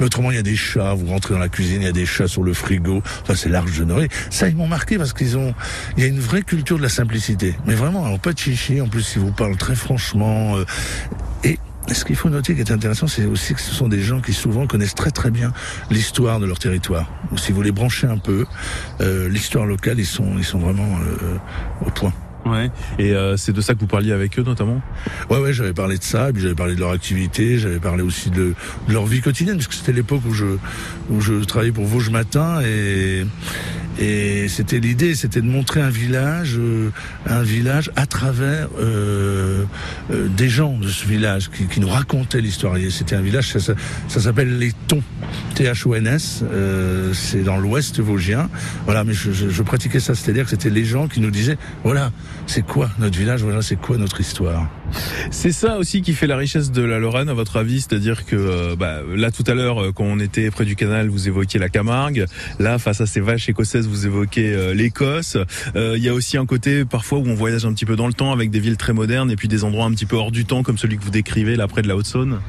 [0.00, 0.94] Autrement il y a des chats.
[0.94, 3.02] Vous rentrez dans la cuisine, il y a des chats sur le frigo.
[3.22, 4.08] Enfin c'est l'arche de Noé.
[4.30, 5.54] Ça ils m'ont marqué parce qu'ils ont
[5.96, 7.54] il y a une vraie culture de la simplicité.
[7.66, 8.80] Mais vraiment alors, pas de chichi.
[8.80, 10.56] En plus ils vous parlent très franchement.
[10.56, 10.64] euh,
[11.92, 14.32] ce qu'il faut noter qui est intéressant, c'est aussi que ce sont des gens qui
[14.32, 15.52] souvent connaissent très très bien
[15.90, 17.06] l'histoire de leur territoire.
[17.30, 18.46] Donc, si vous les branchez un peu,
[19.00, 21.36] euh, l'histoire locale, ils sont, ils sont vraiment euh,
[21.86, 22.12] au point.
[22.46, 22.70] Ouais.
[22.98, 24.82] Et euh, c'est de ça que vous parliez avec eux notamment?
[25.30, 28.02] Ouais, ouais, j'avais parlé de ça, et puis j'avais parlé de leur activité, j'avais parlé
[28.02, 28.54] aussi de,
[28.88, 30.44] de leur vie quotidienne, parce que c'était l'époque où je,
[31.08, 33.24] où je travaillais pour Vosges Matin, et,
[33.98, 36.90] et c'était l'idée, c'était de montrer un village, euh,
[37.26, 39.64] un village à travers euh,
[40.10, 42.74] euh, des gens de ce village qui, qui nous racontaient l'histoire.
[42.90, 43.74] C'était un village, ça, ça,
[44.08, 45.02] ça s'appelle les Thons,
[45.54, 48.50] T-H-O-N-S, euh, c'est dans l'ouest vosgien.
[48.84, 51.56] Voilà, mais je, je, je pratiquais ça, c'est-à-dire que c'était les gens qui nous disaient,
[51.84, 52.10] voilà,
[52.46, 54.66] c'est quoi notre village, voilà, c'est quoi notre histoire?
[55.30, 58.36] C'est ça aussi qui fait la richesse de la Lorraine, à votre avis C'est-à-dire que
[58.36, 61.58] euh, bah, là, tout à l'heure, euh, quand on était près du canal, vous évoquiez
[61.60, 62.26] la Camargue.
[62.58, 65.36] Là, face à ces vaches écossaises, vous évoquez euh, l'Écosse.
[65.76, 68.06] Euh, Il y a aussi un côté parfois où on voyage un petit peu dans
[68.06, 70.30] le temps avec des villes très modernes et puis des endroits un petit peu hors
[70.30, 72.40] du temps, comme celui que vous décrivez là près de la Haute-Saône.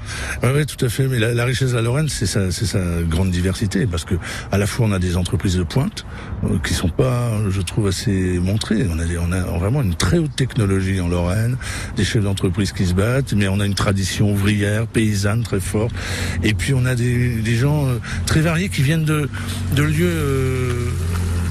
[0.44, 1.08] Oui, tout à fait.
[1.08, 4.16] Mais la, richesse de la Lorraine, c'est sa, sa grande diversité, parce que
[4.52, 6.06] à la fois on a des entreprises de pointe
[6.44, 8.86] euh, qui sont pas, je trouve, assez montrées.
[8.90, 11.58] On a, on a vraiment une très haute technologie en Lorraine,
[11.96, 12.35] des chefs d'entreprise
[12.76, 15.94] qui se battent, mais on a une tradition ouvrière, paysanne très forte.
[16.44, 19.30] Et puis on a des, gens euh, très variés qui viennent de,
[19.76, 20.90] de lieux euh,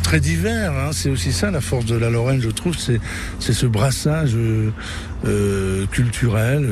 [0.02, 0.72] très divers.
[0.72, 0.90] hein.
[0.92, 3.00] C'est aussi ça la force de la Lorraine, je trouve, c'est
[3.40, 6.66] ce brassage euh, culturel,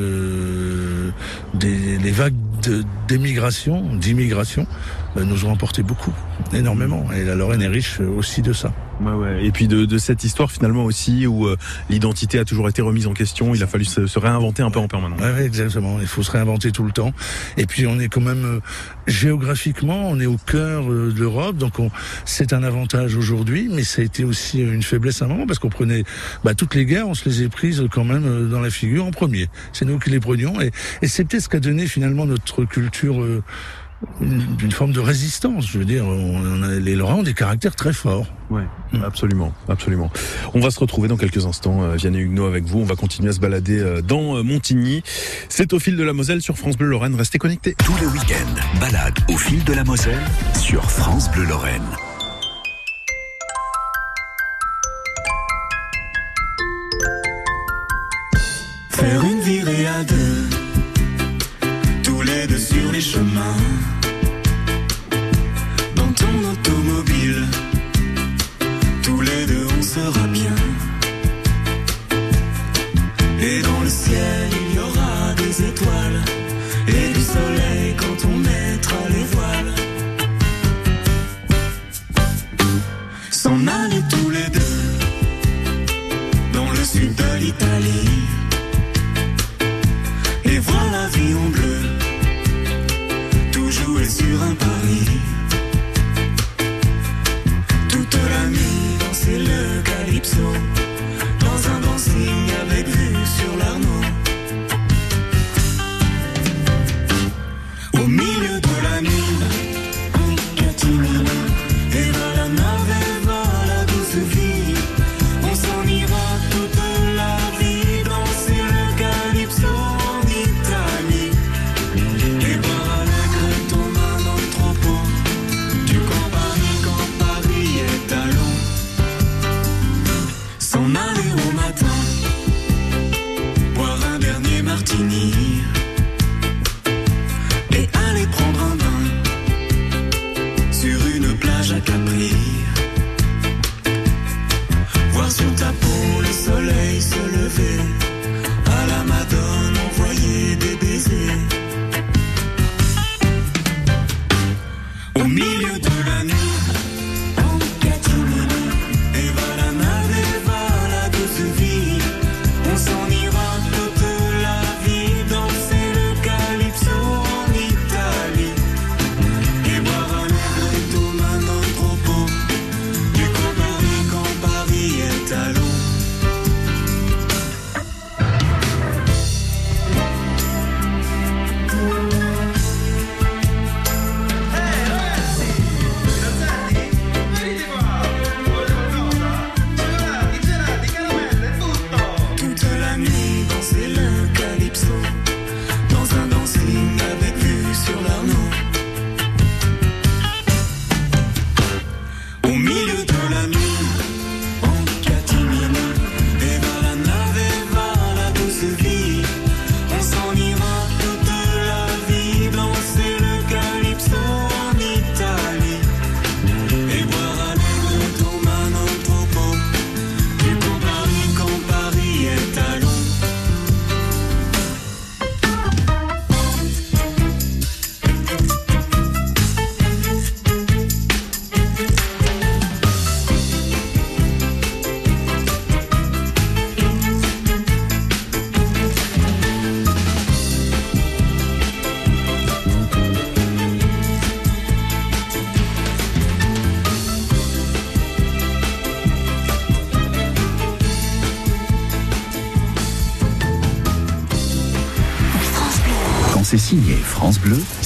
[1.61, 2.35] les vagues
[3.07, 4.67] d'émigration, d'immigration,
[5.15, 6.13] nous ont apporté beaucoup,
[6.53, 7.05] énormément.
[7.15, 8.73] Et la Lorraine est riche aussi de ça.
[9.01, 9.45] Ouais, ouais.
[9.45, 11.57] Et puis de, de cette histoire finalement aussi où euh,
[11.89, 14.87] l'identité a toujours été remise en question, il a fallu se, réinventer un peu en
[14.87, 15.19] permanence.
[15.19, 15.99] Ouais, exactement.
[15.99, 17.11] Il faut se réinventer tout le temps.
[17.57, 18.59] Et puis on est quand même euh,
[19.07, 21.89] géographiquement, on est au cœur euh, de l'Europe, donc on-
[22.25, 25.59] c'est un avantage aujourd'hui, mais ça a été aussi une faiblesse à un moment parce
[25.59, 26.03] qu'on prenait
[26.43, 29.05] bah, toutes les guerres, on se les est prises quand même euh, dans la figure
[29.05, 29.47] en premier.
[29.73, 33.15] C'est nous qui les prenions, et, et c'est peut-être ce qu'a donné finalement notre culture.
[34.21, 37.33] Euh, une, une forme de résistance, je veux dire, on, a- les Lorrains ont des
[37.33, 38.25] caractères très forts.
[38.49, 38.63] Ouais,
[39.03, 40.11] absolument, absolument.
[40.53, 42.79] On va se retrouver dans quelques instants, euh, Vianney Huguenot avec vous.
[42.79, 45.03] On va continuer à se balader euh, dans euh, Montigny.
[45.49, 47.15] C'est au fil de la Moselle sur France Bleu Lorraine.
[47.15, 47.75] Restez connectés.
[47.83, 50.21] Tout le week-end, balade au fil de la Moselle
[50.59, 51.81] sur France Bleu Lorraine.
[58.89, 60.42] Faire une virée à deux,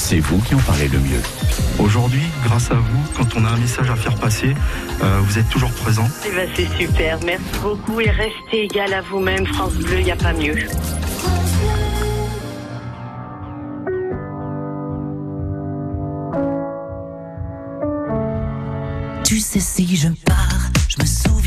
[0.08, 1.20] c'est vous qui en parlez le mieux.
[1.78, 4.54] Aujourd'hui, grâce à vous, quand on a un message à faire passer,
[5.02, 6.08] euh, vous êtes toujours présent.
[6.26, 10.10] Eh ben, c'est super, merci beaucoup et restez égal à vous-même, France Bleu, il n'y
[10.10, 10.56] a pas mieux.
[19.24, 21.37] Tu sais si je pars, je me souviendrai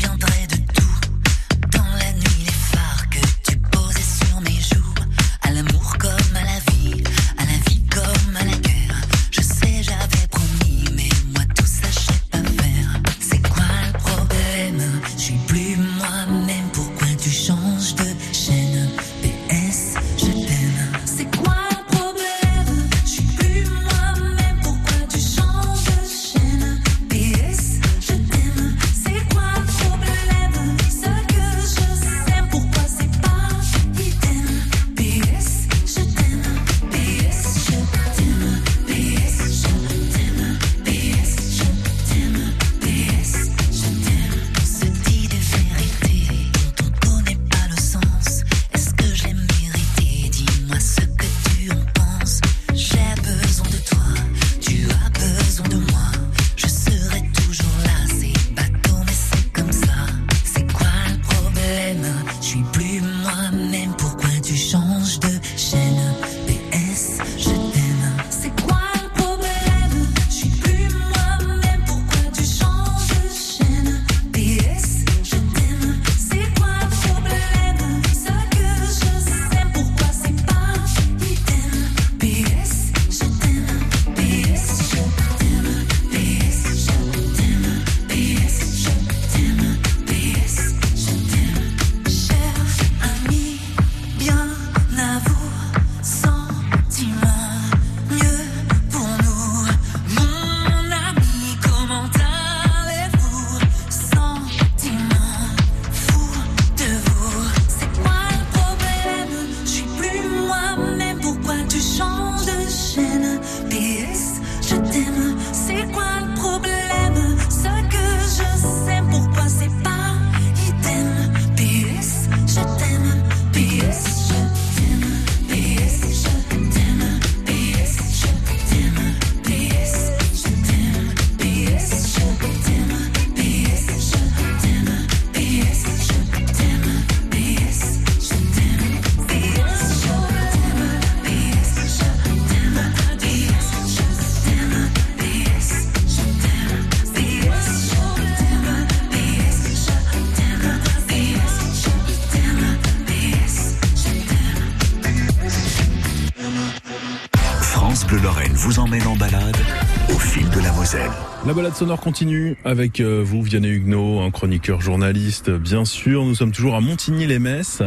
[161.74, 166.24] sonore continue avec euh, vous, Vianney Huguenot, un chroniqueur journaliste, bien sûr.
[166.24, 167.82] Nous sommes toujours à Montigny-les-Messes.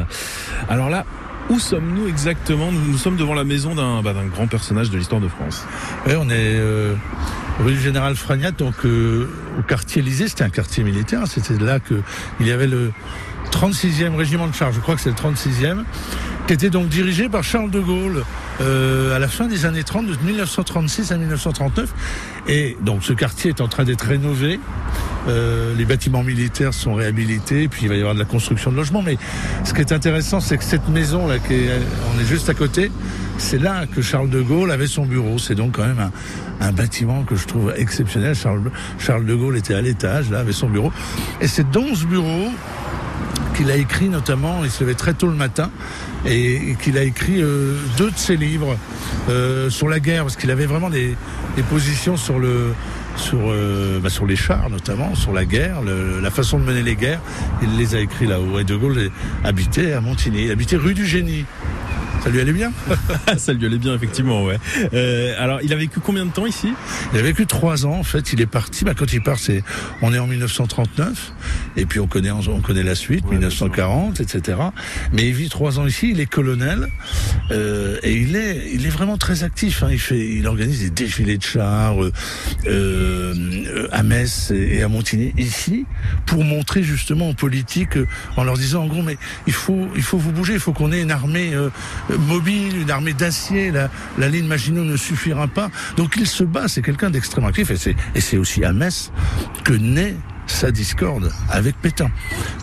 [0.70, 1.06] Alors là,
[1.50, 2.72] où sommes-nous exactement?
[2.72, 5.66] Nous, sommes devant la maison d'un bah, d'un grand personnage de l'histoire de France.
[6.08, 6.96] Oui, on est euh,
[7.60, 11.22] rue Général Fragnat, donc euh, au quartier Élysée, c'était un quartier militaire.
[11.28, 12.02] C'était là que
[12.40, 12.92] il y avait le
[13.52, 15.84] 36e régiment de char, je crois que c'est le 36e,
[16.48, 18.24] qui était donc dirigé par Charles de Gaulle
[18.62, 21.94] euh, à la fin des années 30, de 1936 à 1939.
[22.48, 24.60] Et donc ce quartier est en train d'être rénové.
[25.28, 28.78] Euh, les bâtiments militaires sont réhabilités, puis il va y avoir de la construction de
[28.78, 29.02] logements.
[29.02, 29.18] Mais
[29.64, 31.70] ce qui est intéressant, c'est que cette maison là, qui est,
[32.16, 32.92] on est juste à côté,
[33.38, 35.38] c'est là que Charles de Gaulle avait son bureau.
[35.38, 36.12] C'est donc quand même
[36.62, 38.36] un, bâtiment que je trouve exceptionnel.
[38.36, 40.92] Charles, Charles de Gaulle était à l'étage, là, avait son bureau.
[41.42, 42.52] Et c'est dans ce bureau
[43.56, 45.70] qu'il a écrit notamment, il se levait très tôt le matin,
[46.26, 48.78] et qu'il a écrit euh, deux de ses livres
[49.30, 51.16] euh, sur la guerre, parce qu'il avait vraiment des,
[51.70, 56.96] positions euh, bah, sur les chars notamment, sur la guerre, la façon de mener les
[56.96, 57.22] guerres.
[57.62, 58.60] Il les a écrits là-haut.
[58.60, 59.10] Et De Gaulle
[59.44, 61.46] habitait à Montigny, il habitait rue du Génie.
[62.24, 62.72] Ça lui allait bien
[63.38, 64.58] Ça lui allait bien, effectivement, ouais.
[64.94, 66.74] Euh, alors, il a vécu combien de temps ici?
[67.14, 68.34] Il a vécu trois ans, en fait.
[68.34, 69.64] Il est parti, bah, quand il part, c'est,
[70.02, 71.34] on est en 1939.
[71.78, 74.58] Et puis, on connaît, on connaît la suite, ouais, 1940, etc.
[75.14, 76.88] Mais il vit trois ans ici, il est colonel.
[77.52, 79.84] Euh, et il est, il est vraiment très actif.
[79.84, 79.90] Hein.
[79.92, 82.12] Il fait, il organise des défilés de chars, euh,
[82.68, 85.86] euh, à Metz et à Montigny, ici,
[86.26, 88.00] pour montrer justement aux politiques,
[88.38, 90.92] en leur disant, en gros, mais il faut, il faut vous bouger, il faut qu'on
[90.92, 91.54] ait une armée,
[92.10, 95.70] mobile, une armée d'acier, la, ligne Maginot ne suffira pas.
[95.98, 99.12] Donc il se bat, c'est quelqu'un d'extrêmement actif et c'est aussi à Metz
[99.64, 100.16] que naît
[100.48, 102.10] sa discorde avec Pétain.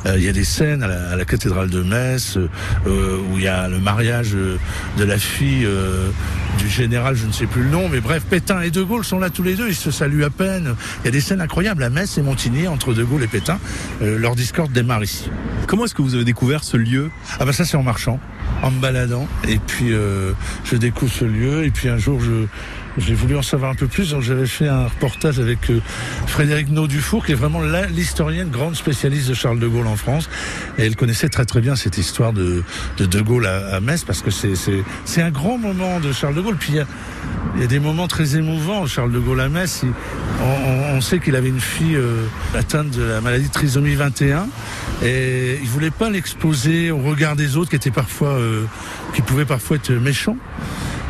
[0.06, 3.36] Euh, il y a des scènes à la, à la cathédrale de Metz euh, où
[3.36, 6.10] il y a le mariage de la fille euh,
[6.58, 9.18] du général, je ne sais plus le nom, mais bref, Pétain et De Gaulle sont
[9.18, 10.74] là tous les deux, ils se saluent à peine.
[11.02, 13.58] Il y a des scènes incroyables à Metz et Montigny entre De Gaulle et Pétain.
[14.02, 15.30] Euh, leur discorde démarre ici.
[15.66, 17.10] Comment est-ce que vous avez découvert ce lieu?
[17.40, 18.20] Ah bah ça c'est en marchant,
[18.62, 20.32] en me baladant, et puis euh,
[20.64, 22.46] je découvre ce lieu, et puis un jour je
[22.98, 25.80] j'ai voulu en savoir un peu plus, donc j'avais fait un reportage avec euh,
[26.26, 30.28] Frédéric Naudufour, qui est vraiment l'historienne grande spécialiste de Charles de Gaulle en France.
[30.78, 32.62] Et elle connaissait très très bien cette histoire de
[32.98, 36.40] De, de Gaulle à, à, Metz, parce que c'est un grand moment de Charles de
[36.40, 36.56] Gaulle.
[36.56, 36.86] Puis il y a,
[37.60, 38.86] y a des moments très émouvants.
[38.86, 39.90] Charles de Gaulle à Metz, il,
[40.42, 42.24] on, on, sait qu'il avait une fille euh,
[42.54, 44.48] atteinte de la maladie de trisomie 21,
[45.02, 48.64] et il voulait pas l'exposer au regard des autres, qui étaient parfois, euh,
[49.14, 50.36] qui pouvaient parfois être méchants.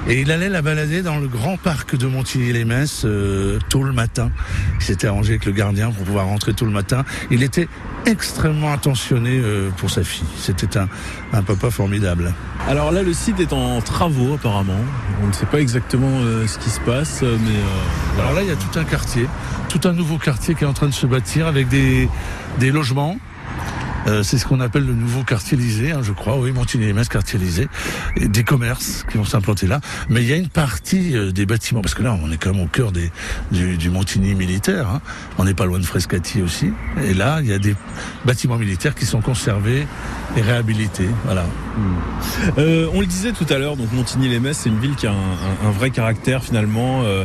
[0.09, 4.33] Et il allait la balader dans le grand parc de Montigny-les-Messes euh, tôt le matin.
[4.81, 7.05] Il s'était arrangé avec le gardien pour pouvoir rentrer tôt le matin.
[7.31, 7.69] Il était
[8.05, 10.27] extrêmement attentionné euh, pour sa fille.
[10.39, 10.89] C'était un,
[11.33, 12.35] un, papa formidable.
[12.69, 14.81] Alors là, le site est en travaux apparemment.
[15.23, 17.61] On ne sait pas exactement euh, ce qui se passe, mais...
[18.15, 18.31] Voilà.
[18.31, 19.29] Alors là, il y a tout un quartier,
[19.69, 22.09] tout un nouveau quartier qui est en train de se bâtir avec des,
[22.59, 23.19] des logements
[24.07, 27.39] euh, c'est ce qu'on appelle le nouveau quartier Élysée, hein, je crois, oui, Montigny-les-Messes, quartier
[28.17, 29.81] et des commerces qui vont s'implanter là.
[30.09, 32.53] Mais il y a une partie euh, des bâtiments, parce que là, on est quand
[32.53, 33.11] même au cœur des,
[33.51, 35.01] du, du Montigny militaire, hein.
[35.39, 36.73] on n'est pas loin de Frescati aussi,
[37.05, 37.75] et là, il y a des
[38.25, 39.87] bâtiments militaires qui sont conservés
[40.37, 41.43] et réhabilités, voilà.
[41.43, 41.79] Mmh.
[42.59, 45.15] Euh, on le disait tout à l'heure, donc Montigny-les-Messes, c'est une ville qui a un,
[45.15, 47.25] un, un vrai caractère finalement, euh,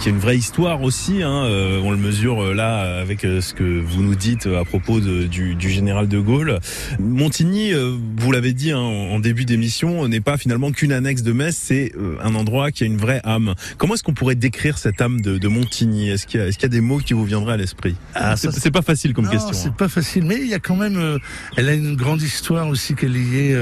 [0.00, 1.22] qui a une vraie histoire aussi.
[1.22, 1.46] Hein,
[1.84, 5.70] on le mesure là avec ce que vous nous dites à propos de, du, du,
[5.70, 6.60] général de Gaulle.
[6.98, 7.72] Montigny,
[8.16, 11.92] vous l'avez dit hein, en début d'émission, n'est pas finalement qu'une annexe de Metz, c'est
[12.22, 13.54] un endroit qui a une vraie âme.
[13.78, 16.10] Comment est-ce qu'on pourrait décrire cette âme de, de Montigny?
[16.10, 17.96] Est-ce qu'il y, est qu y, a des mots qui vous viendraient à l'esprit?
[18.14, 19.52] Ah, C'est pas facile comme non, question.
[19.52, 19.74] C'est hein.
[19.76, 21.18] pas facile, mais il y a quand même,
[21.56, 23.56] elle a une grande histoire aussi qui est liée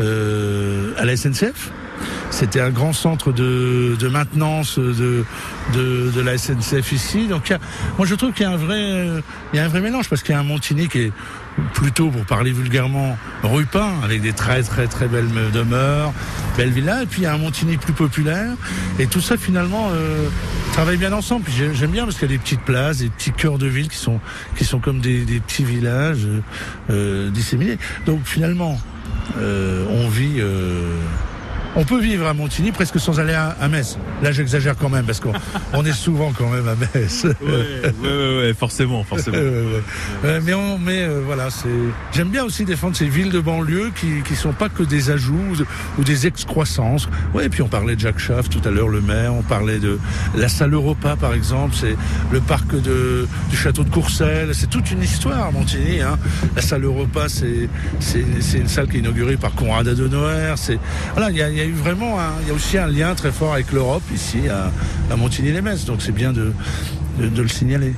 [0.00, 1.70] euh, à la SNCF.
[2.30, 5.24] C'était un grand centre de, de maintenance de,
[5.74, 7.26] de, de, la SNCF ici.
[7.26, 7.58] Donc, a,
[7.98, 9.20] moi, je trouve qu'il y a un vrai,
[9.52, 11.12] il y a un vrai mélange parce qu'il y a un Montigny qui est
[11.74, 16.12] plutôt, pour parler vulgairement, rupin, avec des très très très belles demeures,
[16.56, 18.52] belles villas, et puis un Montigny plus populaire,
[18.98, 20.28] et tout ça finalement euh,
[20.72, 21.46] travaille bien ensemble.
[21.74, 23.96] J'aime bien parce qu'il y a des petites places, des petits cœurs de ville qui
[23.96, 24.20] sont
[24.56, 26.26] qui sont comme des, petits villages
[26.90, 27.78] euh, disséminés.
[28.06, 28.78] Donc finalement,
[29.38, 30.40] euh, on vit.
[31.76, 33.98] Euh, on peut vivre à Montigny presque sans aller à, à Metz.
[34.22, 35.32] Là, j'exagère quand même parce qu'on
[35.72, 37.24] on est souvent quand même à Metz.
[37.24, 39.36] Ouais, ouais, ouais, ouais forcément, forcément.
[40.24, 41.68] ouais, mais on, mais euh, voilà, c'est.
[42.12, 45.54] J'aime bien aussi défendre ces villes de banlieue qui qui sont pas que des ajouts
[45.96, 47.08] ou, ou des excroissances.
[47.34, 49.34] Ouais, et puis on parlait de Jacques Schaff tout à l'heure, le maire.
[49.34, 49.98] On parlait de
[50.36, 51.74] la salle Europa, par exemple.
[51.78, 51.96] C'est
[52.32, 54.54] le parc de du château de Courcelles.
[54.54, 56.00] C'est toute une histoire à Montigny.
[56.00, 56.18] Hein.
[56.56, 57.68] La salle Europa, c'est
[58.00, 60.54] c'est c'est une salle qui est inaugurée par Conrad Adenauer.
[60.56, 60.78] C'est
[61.14, 63.14] voilà, il y a y a eu vraiment un, il y a aussi un lien
[63.14, 64.70] très fort avec l'Europe ici à,
[65.12, 65.84] à Montigny-les-Metz.
[65.84, 66.52] Donc c'est bien de,
[67.18, 67.94] de, de le signaler.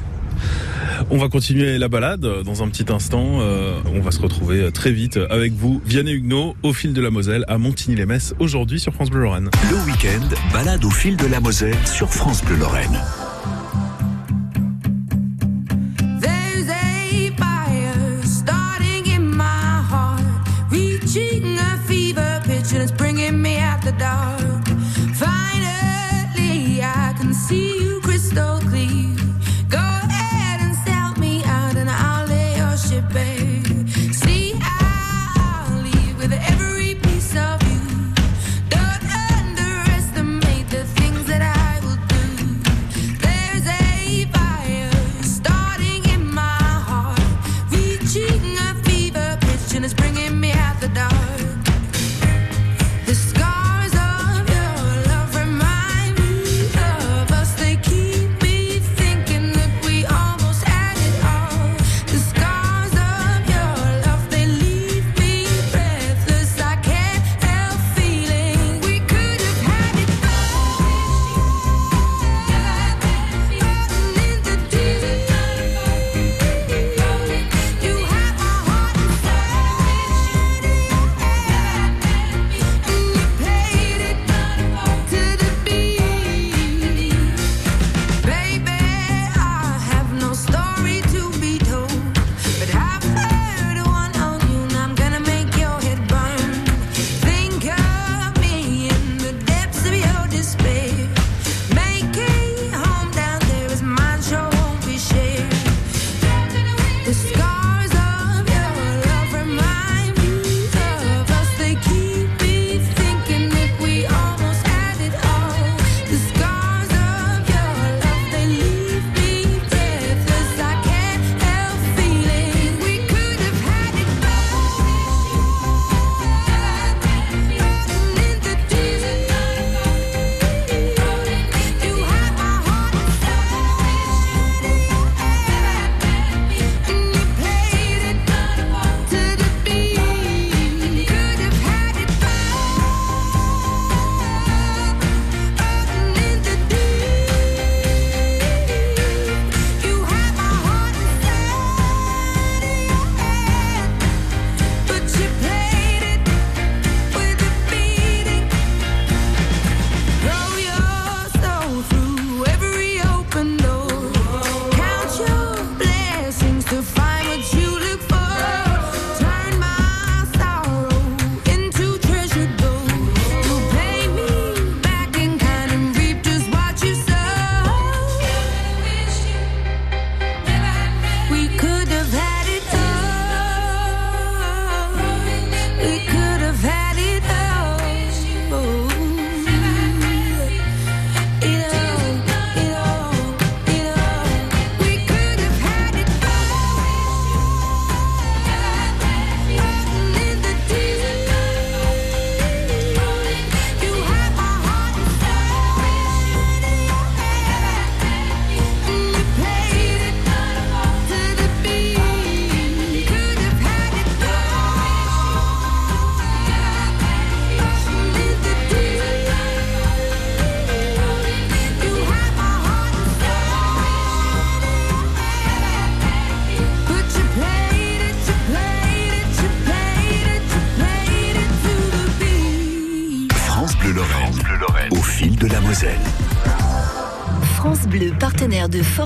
[1.11, 3.39] On va continuer la balade dans un petit instant.
[3.41, 7.11] Euh, on va se retrouver très vite avec vous, Vianney Huguenot, au fil de la
[7.11, 9.51] Moselle, à Montigny-les-Metz, aujourd'hui sur France Bleu Lorraine.
[9.71, 12.99] Le week-end, balade au fil de la Moselle sur France Bleu Lorraine.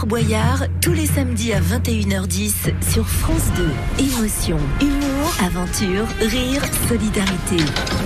[0.07, 2.53] Fort Boyard, tous les samedis à 21h10
[2.93, 4.05] sur France 2.
[4.05, 7.57] Émotion, humour, aventure, rire, solidarité.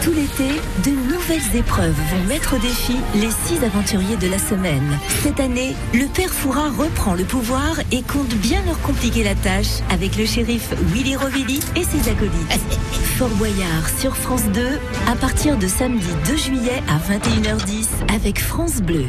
[0.02, 4.98] Tout l'été, de nouvelles épreuves vont mettre au défi les six aventuriers de la semaine.
[5.22, 9.80] Cette année, le père Fouras reprend le pouvoir et compte bien leur compliquer la tâche
[9.90, 12.60] avec le shérif Willy Rovilly et ses acolytes.
[13.18, 14.66] Fort Boyard sur France 2
[15.06, 19.04] à partir de samedi 2 juillet à 21h10 avec France Bleu.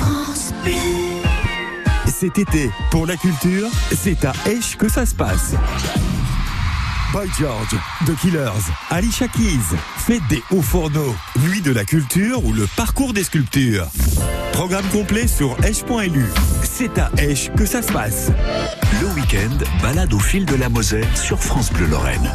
[0.00, 1.07] France Bleu.
[2.20, 5.54] Cet été, pour la culture, c'est à Esch que ça se passe.
[7.12, 12.52] Boy George, The Killers, Alicia Keys, Fête des Hauts Fourneaux, Nuit de la Culture ou
[12.52, 13.86] le parcours des sculptures.
[14.50, 16.26] Programme complet sur esch.lu.
[16.64, 18.32] C'est à Esch que ça se passe.
[19.00, 22.32] Le week-end, balade au fil de la Moselle sur France Bleu Lorraine.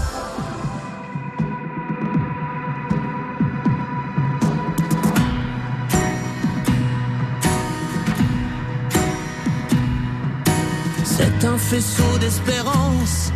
[11.43, 13.33] C'est un faisceau d'espérance,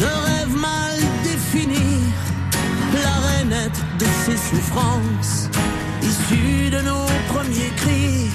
[0.00, 2.00] de rêves mal définis,
[2.94, 5.50] la rainette de ses souffrances,
[6.02, 8.30] issue de nos premiers cris.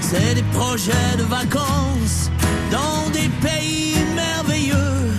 [0.00, 2.32] C'est des projets de vacances
[2.72, 5.12] dans des pays merveilleux,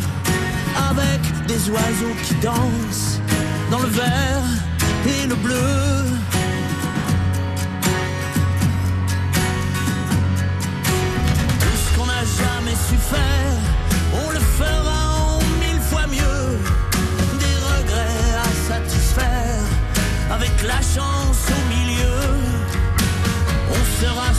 [0.89, 3.22] avec des oiseaux qui dansent
[3.72, 4.43] dans le vert
[5.05, 5.88] et le bleu.
[12.96, 13.54] Faire,
[14.14, 16.60] on le fera en mille fois mieux.
[17.40, 19.64] Des regrets à satisfaire,
[20.32, 22.20] avec la chance au milieu.
[23.70, 24.34] On sera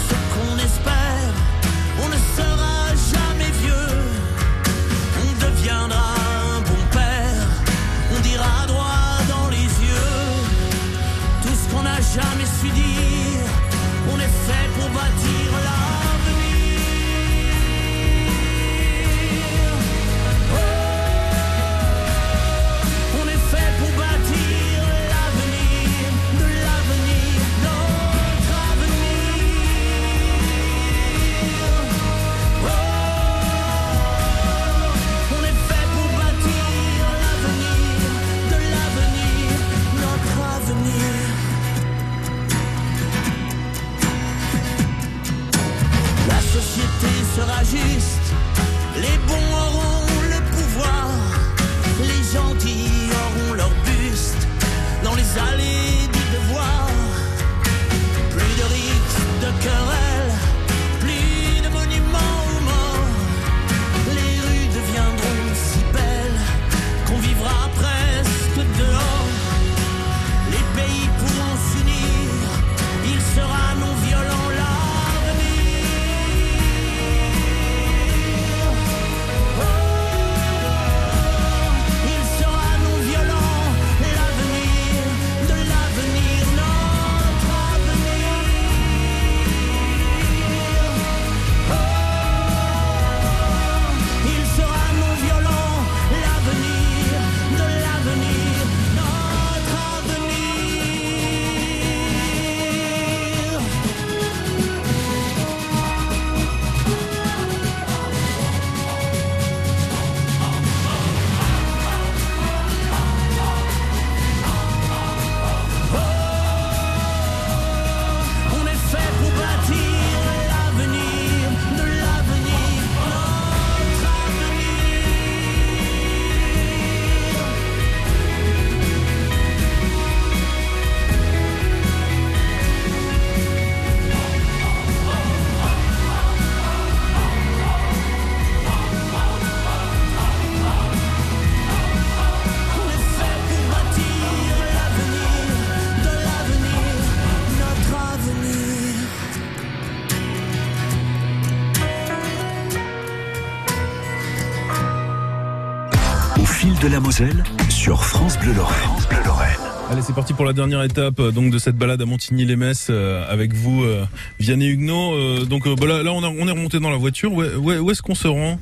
[157.69, 158.79] sur France Bleu Lorraine.
[158.79, 159.57] France Bleu Lorraine.
[159.91, 163.25] Allez, c'est parti pour la dernière étape euh, donc de cette balade à Montigny-les-Metz euh,
[163.29, 164.05] avec vous, euh,
[164.39, 165.15] Vianney Huguenot.
[165.15, 167.33] Euh, donc euh, bah, là, là, on, a- on est remonté dans la voiture.
[167.33, 168.61] Où, est- où est- où est-ce qu'on se rend?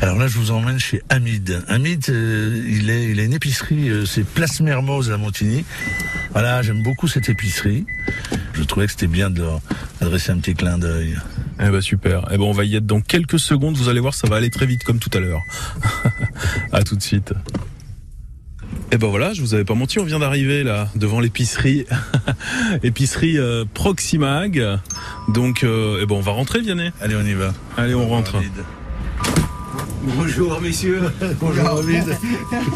[0.00, 1.62] Alors là, je vous emmène chez Hamid.
[1.68, 5.64] Hamid, euh, il, est, il a une épicerie, euh, c'est Place Mermoz à Montigny.
[6.32, 7.84] Voilà, j'aime beaucoup cette épicerie.
[8.54, 9.60] Je trouvais que c'était bien de leur
[10.00, 11.16] adresser un petit clin d'œil.
[11.60, 12.26] Eh ben super.
[12.32, 13.76] Eh ben on va y être dans quelques secondes.
[13.76, 15.42] Vous allez voir, ça va aller très vite comme tout à l'heure.
[16.72, 17.32] à tout de suite.
[18.94, 21.84] Et ben voilà, je vous avais pas menti, on vient d'arriver là devant l'épicerie,
[22.84, 24.64] épicerie euh, Proximag.
[25.26, 26.92] Donc, euh, eh ben on va rentrer, Vianney.
[27.00, 27.52] Allez, on y va.
[27.76, 28.36] Allez, on rentre.
[30.16, 31.00] Bonjour messieurs.
[31.40, 32.16] Bonjour David.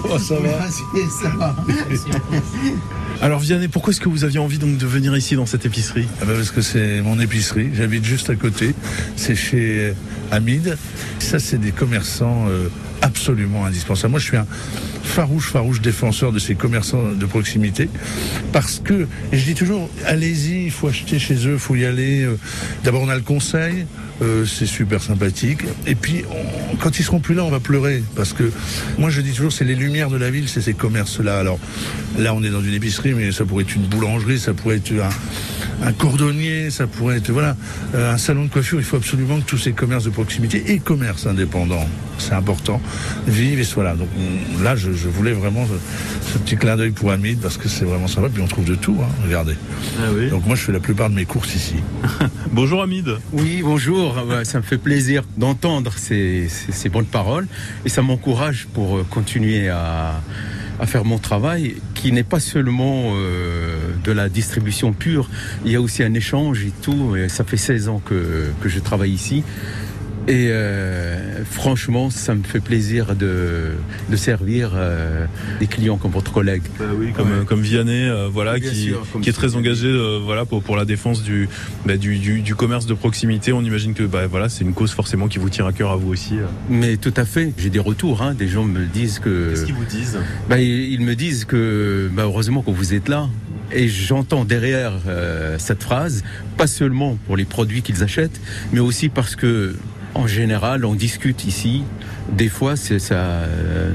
[0.02, 0.82] Comment ça va Merci,
[1.22, 1.54] ça va.
[3.20, 6.06] Alors Vianney, pourquoi est-ce que vous aviez envie donc de venir ici dans cette épicerie?
[6.22, 8.74] Ah bah parce que c'est mon épicerie, j'habite juste à côté.
[9.16, 9.92] C'est chez
[10.30, 10.76] Hamid.
[11.18, 12.68] Ça, c'est des commerçants euh,
[13.02, 14.12] absolument indispensables.
[14.12, 14.46] Moi, je suis un
[15.02, 17.88] farouche, farouche défenseur de ces commerçants de proximité.
[18.52, 22.22] Parce que, je dis toujours, allez-y, il faut acheter chez eux, il faut y aller.
[22.22, 22.38] euh,
[22.84, 23.86] D'abord, on a le conseil,
[24.22, 25.62] euh, c'est super sympathique.
[25.86, 26.24] Et puis,
[26.80, 28.02] quand ils seront plus là, on va pleurer.
[28.14, 28.52] Parce que,
[28.96, 31.38] moi, je dis toujours, c'est les lumières de la ville, c'est ces commerces-là.
[31.38, 31.58] Alors,
[32.18, 34.92] là, on est dans une épicerie mais ça pourrait être une boulangerie, ça pourrait être
[34.92, 37.56] un, un cordonnier, ça pourrait être voilà
[37.94, 38.78] euh, un salon de coiffure.
[38.78, 41.86] Il faut absolument que tous ces commerces de proximité et commerces indépendants,
[42.18, 42.80] c'est important,
[43.26, 43.94] vivent et soient là.
[43.94, 47.56] Donc on- là, je, je voulais vraiment ce, ce petit clin d'œil pour Hamid parce
[47.56, 48.28] que c'est vraiment sympa.
[48.32, 49.54] Puis on trouve de tout, hein, regardez.
[50.30, 51.76] Donc moi, je fais la plupart de mes courses ici.
[52.52, 53.08] Bonjour Hamid.
[53.32, 54.16] Oui, bonjour.
[54.28, 57.46] Ouais, Ça me fait plaisir d'entendre ces, ces- ces bonnes paroles
[57.84, 60.20] et ça m'encourage pour euh, continuer à,
[60.80, 65.28] à faire mon travail qui n'est pas seulement euh, de la distribution pure,
[65.64, 67.16] il y a aussi un échange et tout.
[67.28, 69.42] Ça fait 16 ans que, que je travaille ici.
[70.28, 73.70] Et euh, franchement, ça me fait plaisir de,
[74.10, 75.24] de servir euh,
[75.58, 76.62] des clients comme votre collègue.
[76.98, 80.44] oui, comme, euh, comme Vianney, euh, voilà, qui, sûr, qui est très engagé, euh, voilà,
[80.44, 81.48] pour, pour la défense du,
[81.86, 83.52] bah, du, du, du commerce de proximité.
[83.54, 85.96] On imagine que, bah, voilà, c'est une cause forcément qui vous tire à cœur à
[85.96, 86.34] vous aussi.
[86.38, 86.44] euh.
[86.68, 88.34] Mais tout à fait, j'ai des retours, hein.
[88.34, 89.48] des gens me disent que...
[89.50, 90.18] Qu'est-ce qu'ils vous disent?
[90.50, 93.28] Bah, ils ils me disent que bah, heureusement que vous êtes là.
[93.72, 96.22] Et j'entends derrière euh, cette phrase,
[96.56, 98.40] pas seulement pour les produits qu'ils achètent,
[98.72, 99.74] mais aussi parce que,
[100.14, 101.84] en général, on discute ici.
[102.32, 103.90] Des fois, c'est ça, euh,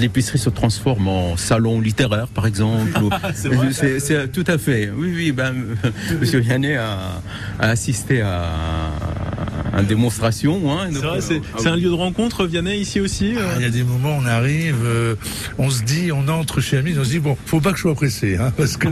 [0.00, 2.90] l'épicerie se transforme en salon littéraire, par exemple.
[3.34, 4.90] c'est tout à fait.
[4.94, 5.32] Oui, oui.
[5.32, 5.54] Ben,
[6.20, 7.20] Monsieur Yannet a,
[7.58, 8.90] a assisté à,
[9.82, 10.60] démonstration.
[10.72, 10.90] Hein,
[11.58, 14.16] C'est un lieu de rencontre, Vianney, ici aussi euh Ah, Il y a des moments,
[14.20, 15.14] on arrive, euh,
[15.58, 17.82] on se dit, on entre chez Hamid, on se dit bon, faut pas que je
[17.82, 18.88] sois pressé, hein, parce que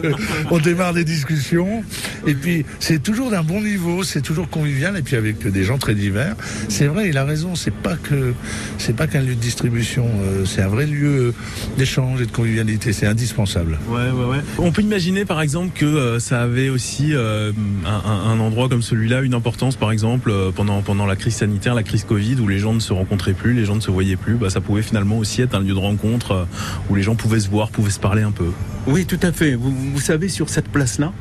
[0.50, 1.84] on démarre des discussions.
[2.26, 5.78] Et puis c'est toujours d'un bon niveau, c'est toujours convivial, et puis avec des gens
[5.78, 6.36] très divers.
[6.68, 7.54] C'est vrai, il a raison.
[7.54, 8.34] C'est pas que
[8.78, 11.34] c'est pas qu'un lieu de distribution, euh, c'est un vrai lieu
[11.78, 12.92] d'échange et de convivialité.
[12.92, 13.78] C'est indispensable.
[13.88, 14.38] Ouais, ouais, ouais.
[14.58, 17.52] On peut imaginer par exemple que euh, ça avait aussi euh,
[17.86, 20.50] un, endroit comme celui-là une importance, par exemple euh,
[20.80, 23.54] pendant pendant la crise sanitaire, la crise Covid, où les gens ne se rencontraient plus,
[23.54, 24.34] les gens ne se voyaient plus.
[24.34, 26.44] Bah, ça pouvait finalement aussi être un lieu de rencontre euh,
[26.88, 28.52] où les gens pouvaient se voir, pouvaient se parler un peu.
[28.86, 29.54] Oui, tout à fait.
[29.54, 31.12] Vous, vous savez, sur cette place-là,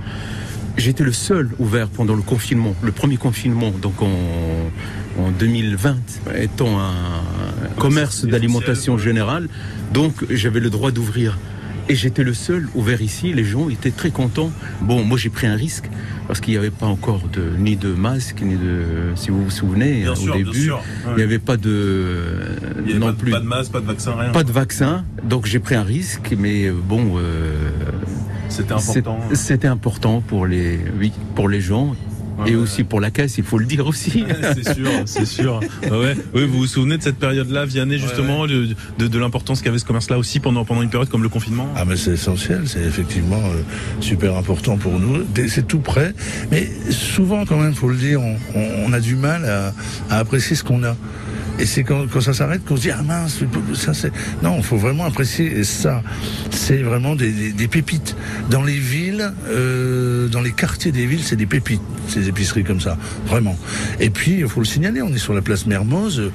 [0.78, 5.98] j'étais le seul ouvert pendant le confinement, le premier confinement, donc en, en 2020,
[6.36, 6.92] étant un
[7.78, 9.50] commerce d'alimentation générale.
[9.94, 11.38] Donc, j'avais le droit d'ouvrir.
[11.90, 13.34] Et j'étais le seul ouvert ici.
[13.34, 14.52] Les gens étaient très contents.
[14.82, 15.90] Bon, moi, j'ai pris un risque
[16.32, 18.84] parce qu'il n'y avait pas encore de, ni de masque, ni de.
[19.16, 20.80] Si vous vous souvenez, Bien au sûr, début, sûr.
[21.10, 22.56] il n'y avait pas de.
[22.98, 23.34] non plus.
[23.34, 24.30] de masque, pas de vaccin, rien.
[24.32, 27.52] Pas de vaccin, donc j'ai pris un risque, mais bon, euh,
[28.48, 29.20] C'était important.
[29.34, 31.98] C'était important pour les, oui, pour les gens
[32.46, 34.24] et aussi pour la caisse, il faut le dire aussi.
[34.56, 35.60] c'est sûr, c'est sûr.
[35.84, 36.16] Ouais.
[36.34, 38.70] Oui, vous vous souvenez de cette période-là, Vianney, justement, de,
[39.00, 41.68] de, de l'importance qu'avait ce commerce-là aussi pendant, pendant une période comme le confinement?
[41.76, 43.62] Ah mais c'est essentiel, c'est effectivement euh,
[44.00, 45.24] super important pour nous.
[45.48, 46.14] C'est tout près,
[46.52, 49.74] mais souvent quand même, faut le dire, on, on- on a du mal à,
[50.10, 50.96] à apprécier ce qu'on a.
[51.62, 53.40] Et c'est quand, quand ça s'arrête qu'on se dit ah mince,
[53.76, 56.02] ça c'est non, il faut vraiment apprécier ça.
[56.50, 58.16] C'est vraiment des, des- des pépites
[58.50, 62.82] dans les villes, euh, dans les quartiers des villes, c'est des pépites ces épiceries comme
[62.82, 62.98] ça,
[63.28, 63.58] vraiment.
[64.02, 66.32] Et puis il faut le signaler, on est sur la place Mermoz.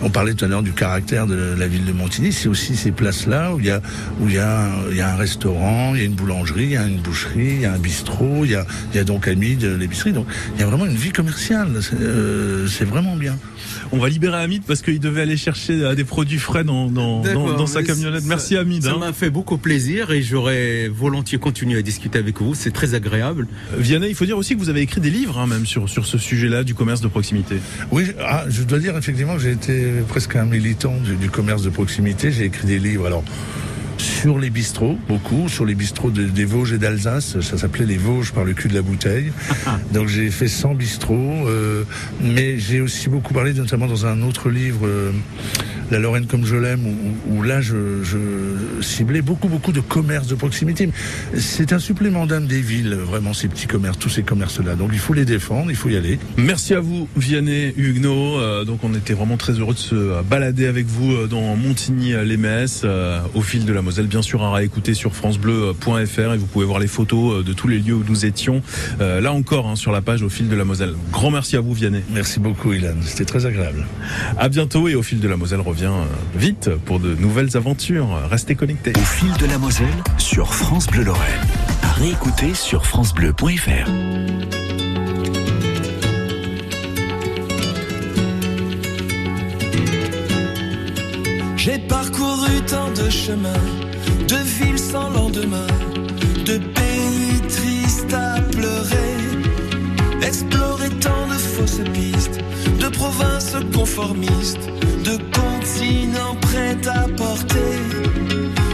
[0.00, 2.32] On parlait tout à l'heure du caractère de la ville de Montigny.
[2.32, 3.82] C'est aussi ces places-là où il y a
[4.20, 6.70] où il y a il y a un restaurant, il y a une boulangerie, il
[6.70, 9.04] y a une boucherie, il y a un bistrot, il y a il y a
[9.04, 10.12] donc Hamid euh, l'épicerie.
[10.12, 11.68] Donc il y a vraiment une vie commerciale.
[11.82, 13.36] C'est euh, c'est vraiment bien.
[13.92, 17.18] On va libérer Hamid parce qu'il devait aller chercher euh, des produits frais dans, dans,
[17.18, 18.22] dans, D'accord, dans sa camionnette.
[18.22, 18.82] ça- Merci Hamid.
[18.84, 18.98] Ça hein.
[18.98, 22.54] m'a fait beaucoup plaisir et j'aurais volontiers continué à discuter avec vous.
[22.54, 23.46] C'est très agréable.
[23.76, 26.06] Vianney, il faut dire aussi que vous avez écrit des livres hein, même sur, sur
[26.06, 27.56] ce sujet-là du commerce de proximité.
[27.90, 31.62] Oui, ah, je dois dire effectivement que j'ai été presque un militant du, du commerce
[31.62, 32.30] de proximité.
[32.32, 33.06] J'ai écrit des livres.
[33.06, 33.24] Alors
[33.98, 37.40] sur les bistrots, beaucoup, sur les bistrots de- des Vosges et d'Alsace.
[37.40, 39.32] Ça s'appelait les Vosges par le cul de la bouteille.
[39.92, 41.84] Donc j'ai fait 100 bistrots, euh,
[42.20, 45.12] mais j'ai aussi beaucoup parlé, notamment dans un autre livre, euh,
[45.90, 48.18] La Lorraine comme je l'aime, où, où là je, je
[48.82, 50.90] ciblais beaucoup, beaucoup de commerces de proximité.
[51.36, 54.74] C'est un supplément d'âme des villes, vraiment, ces petits commerces, tous ces commerces-là.
[54.74, 56.18] Donc il faut les défendre, il faut y aller.
[56.36, 58.38] Merci à vous, Vianney, Huguenot.
[58.38, 62.82] Euh, donc, on était vraiment très heureux de se balader avec vous euh, dans Montigny-les-Messes,
[62.84, 64.06] euh, au fil de la Moselle.
[64.06, 67.78] Bien sûr, à réécouter sur FranceBleu.fr et vous pouvez voir les photos de tous les
[67.78, 68.62] lieux où nous étions.
[69.00, 70.94] euh, là encore, hein, sur la page au fil de la Moselle.
[71.12, 72.02] Grand merci à vous, Vianney.
[72.12, 72.94] Merci beaucoup, Ilan.
[73.02, 73.86] C'était très agréable.
[74.38, 76.04] À bientôt et au fil de la Moselle revient euh,
[76.34, 78.08] vite pour de nouvelles aventures.
[78.30, 78.92] Restez connectés.
[78.96, 81.40] Au fil de la Moselle sur France Bleu Lorraine.
[81.82, 83.90] À réécouter sur francebleu.fr.
[91.56, 93.52] J'ai parcouru tant de chemins,
[94.28, 95.66] de villes sans lendemain,
[96.46, 102.40] de pays tristes à pleurer, exploré tant de fausses pistes,
[102.80, 104.70] de provinces conformistes,
[105.04, 105.18] de
[105.68, 107.78] patinant prêt à porter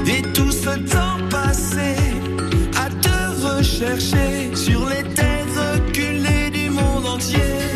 [0.07, 1.97] et tout ce temps passé
[2.77, 7.74] à te rechercher sur les terres reculées du monde entier.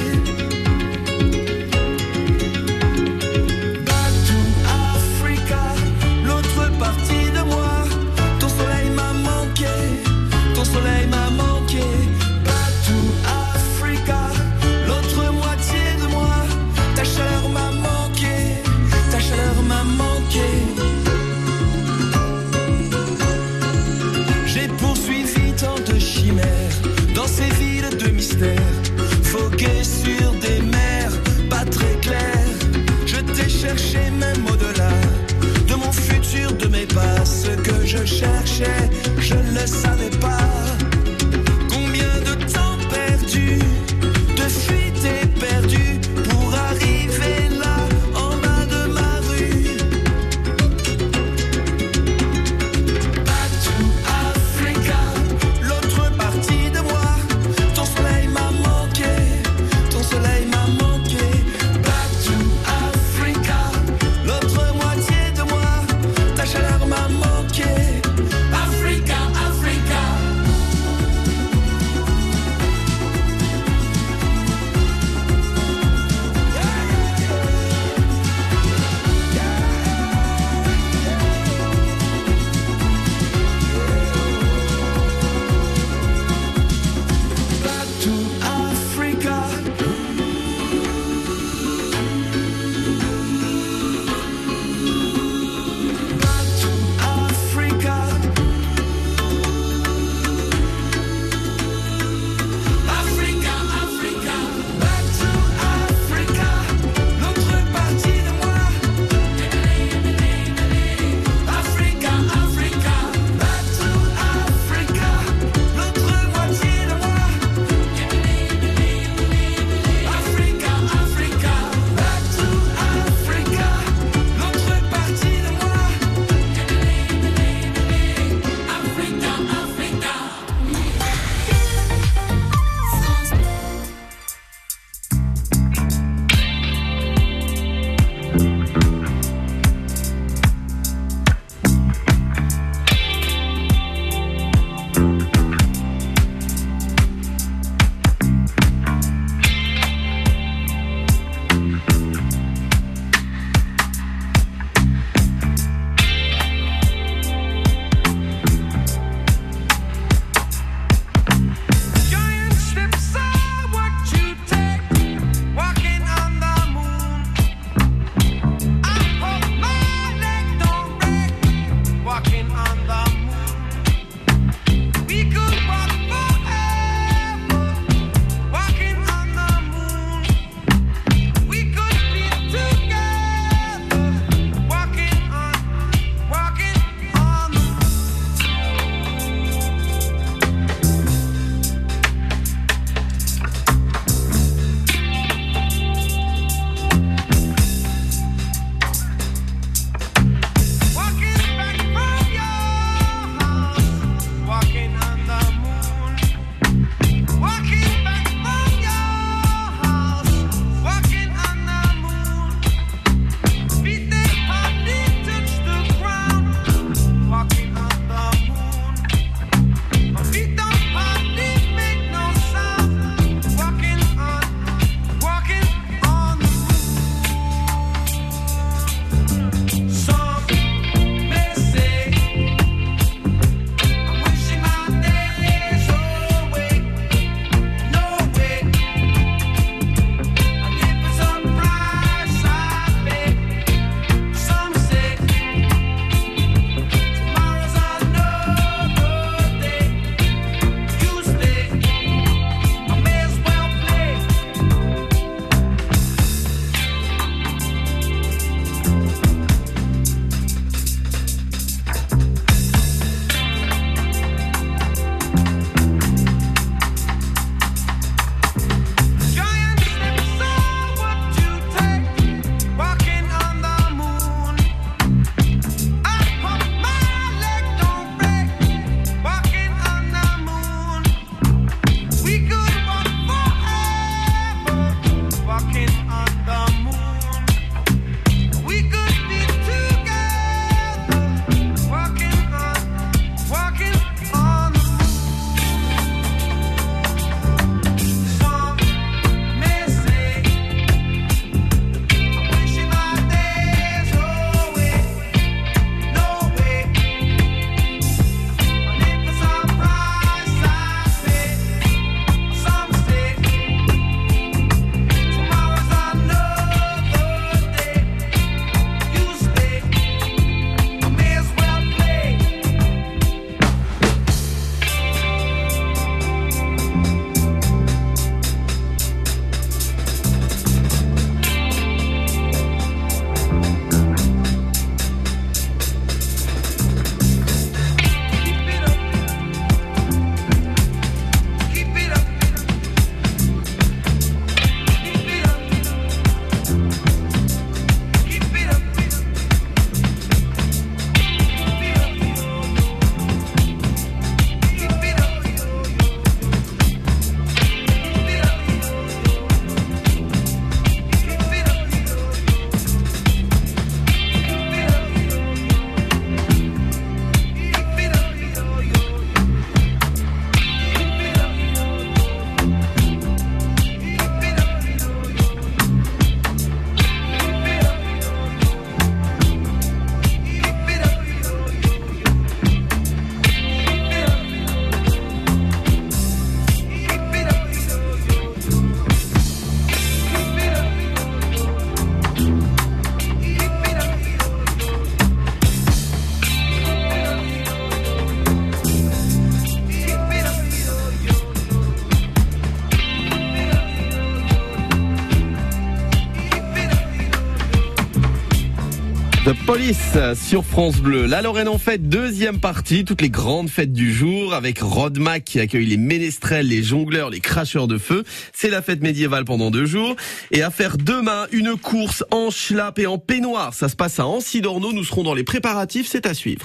[410.35, 411.27] Sur France Bleu.
[411.27, 415.61] La Lorraine en fête, deuxième partie, toutes les grandes fêtes du jour avec Rodmac qui
[415.61, 418.25] accueille les ménestrels, les jongleurs, les cracheurs de feu.
[418.53, 420.17] C'est la fête médiévale pendant deux jours.
[420.51, 423.73] Et à faire demain une course en schlapp et en peignoir.
[423.73, 424.93] Ça se passe à Ancy-d'Orneau.
[424.93, 426.09] Nous serons dans les préparatifs.
[426.09, 426.57] C'est à suivre.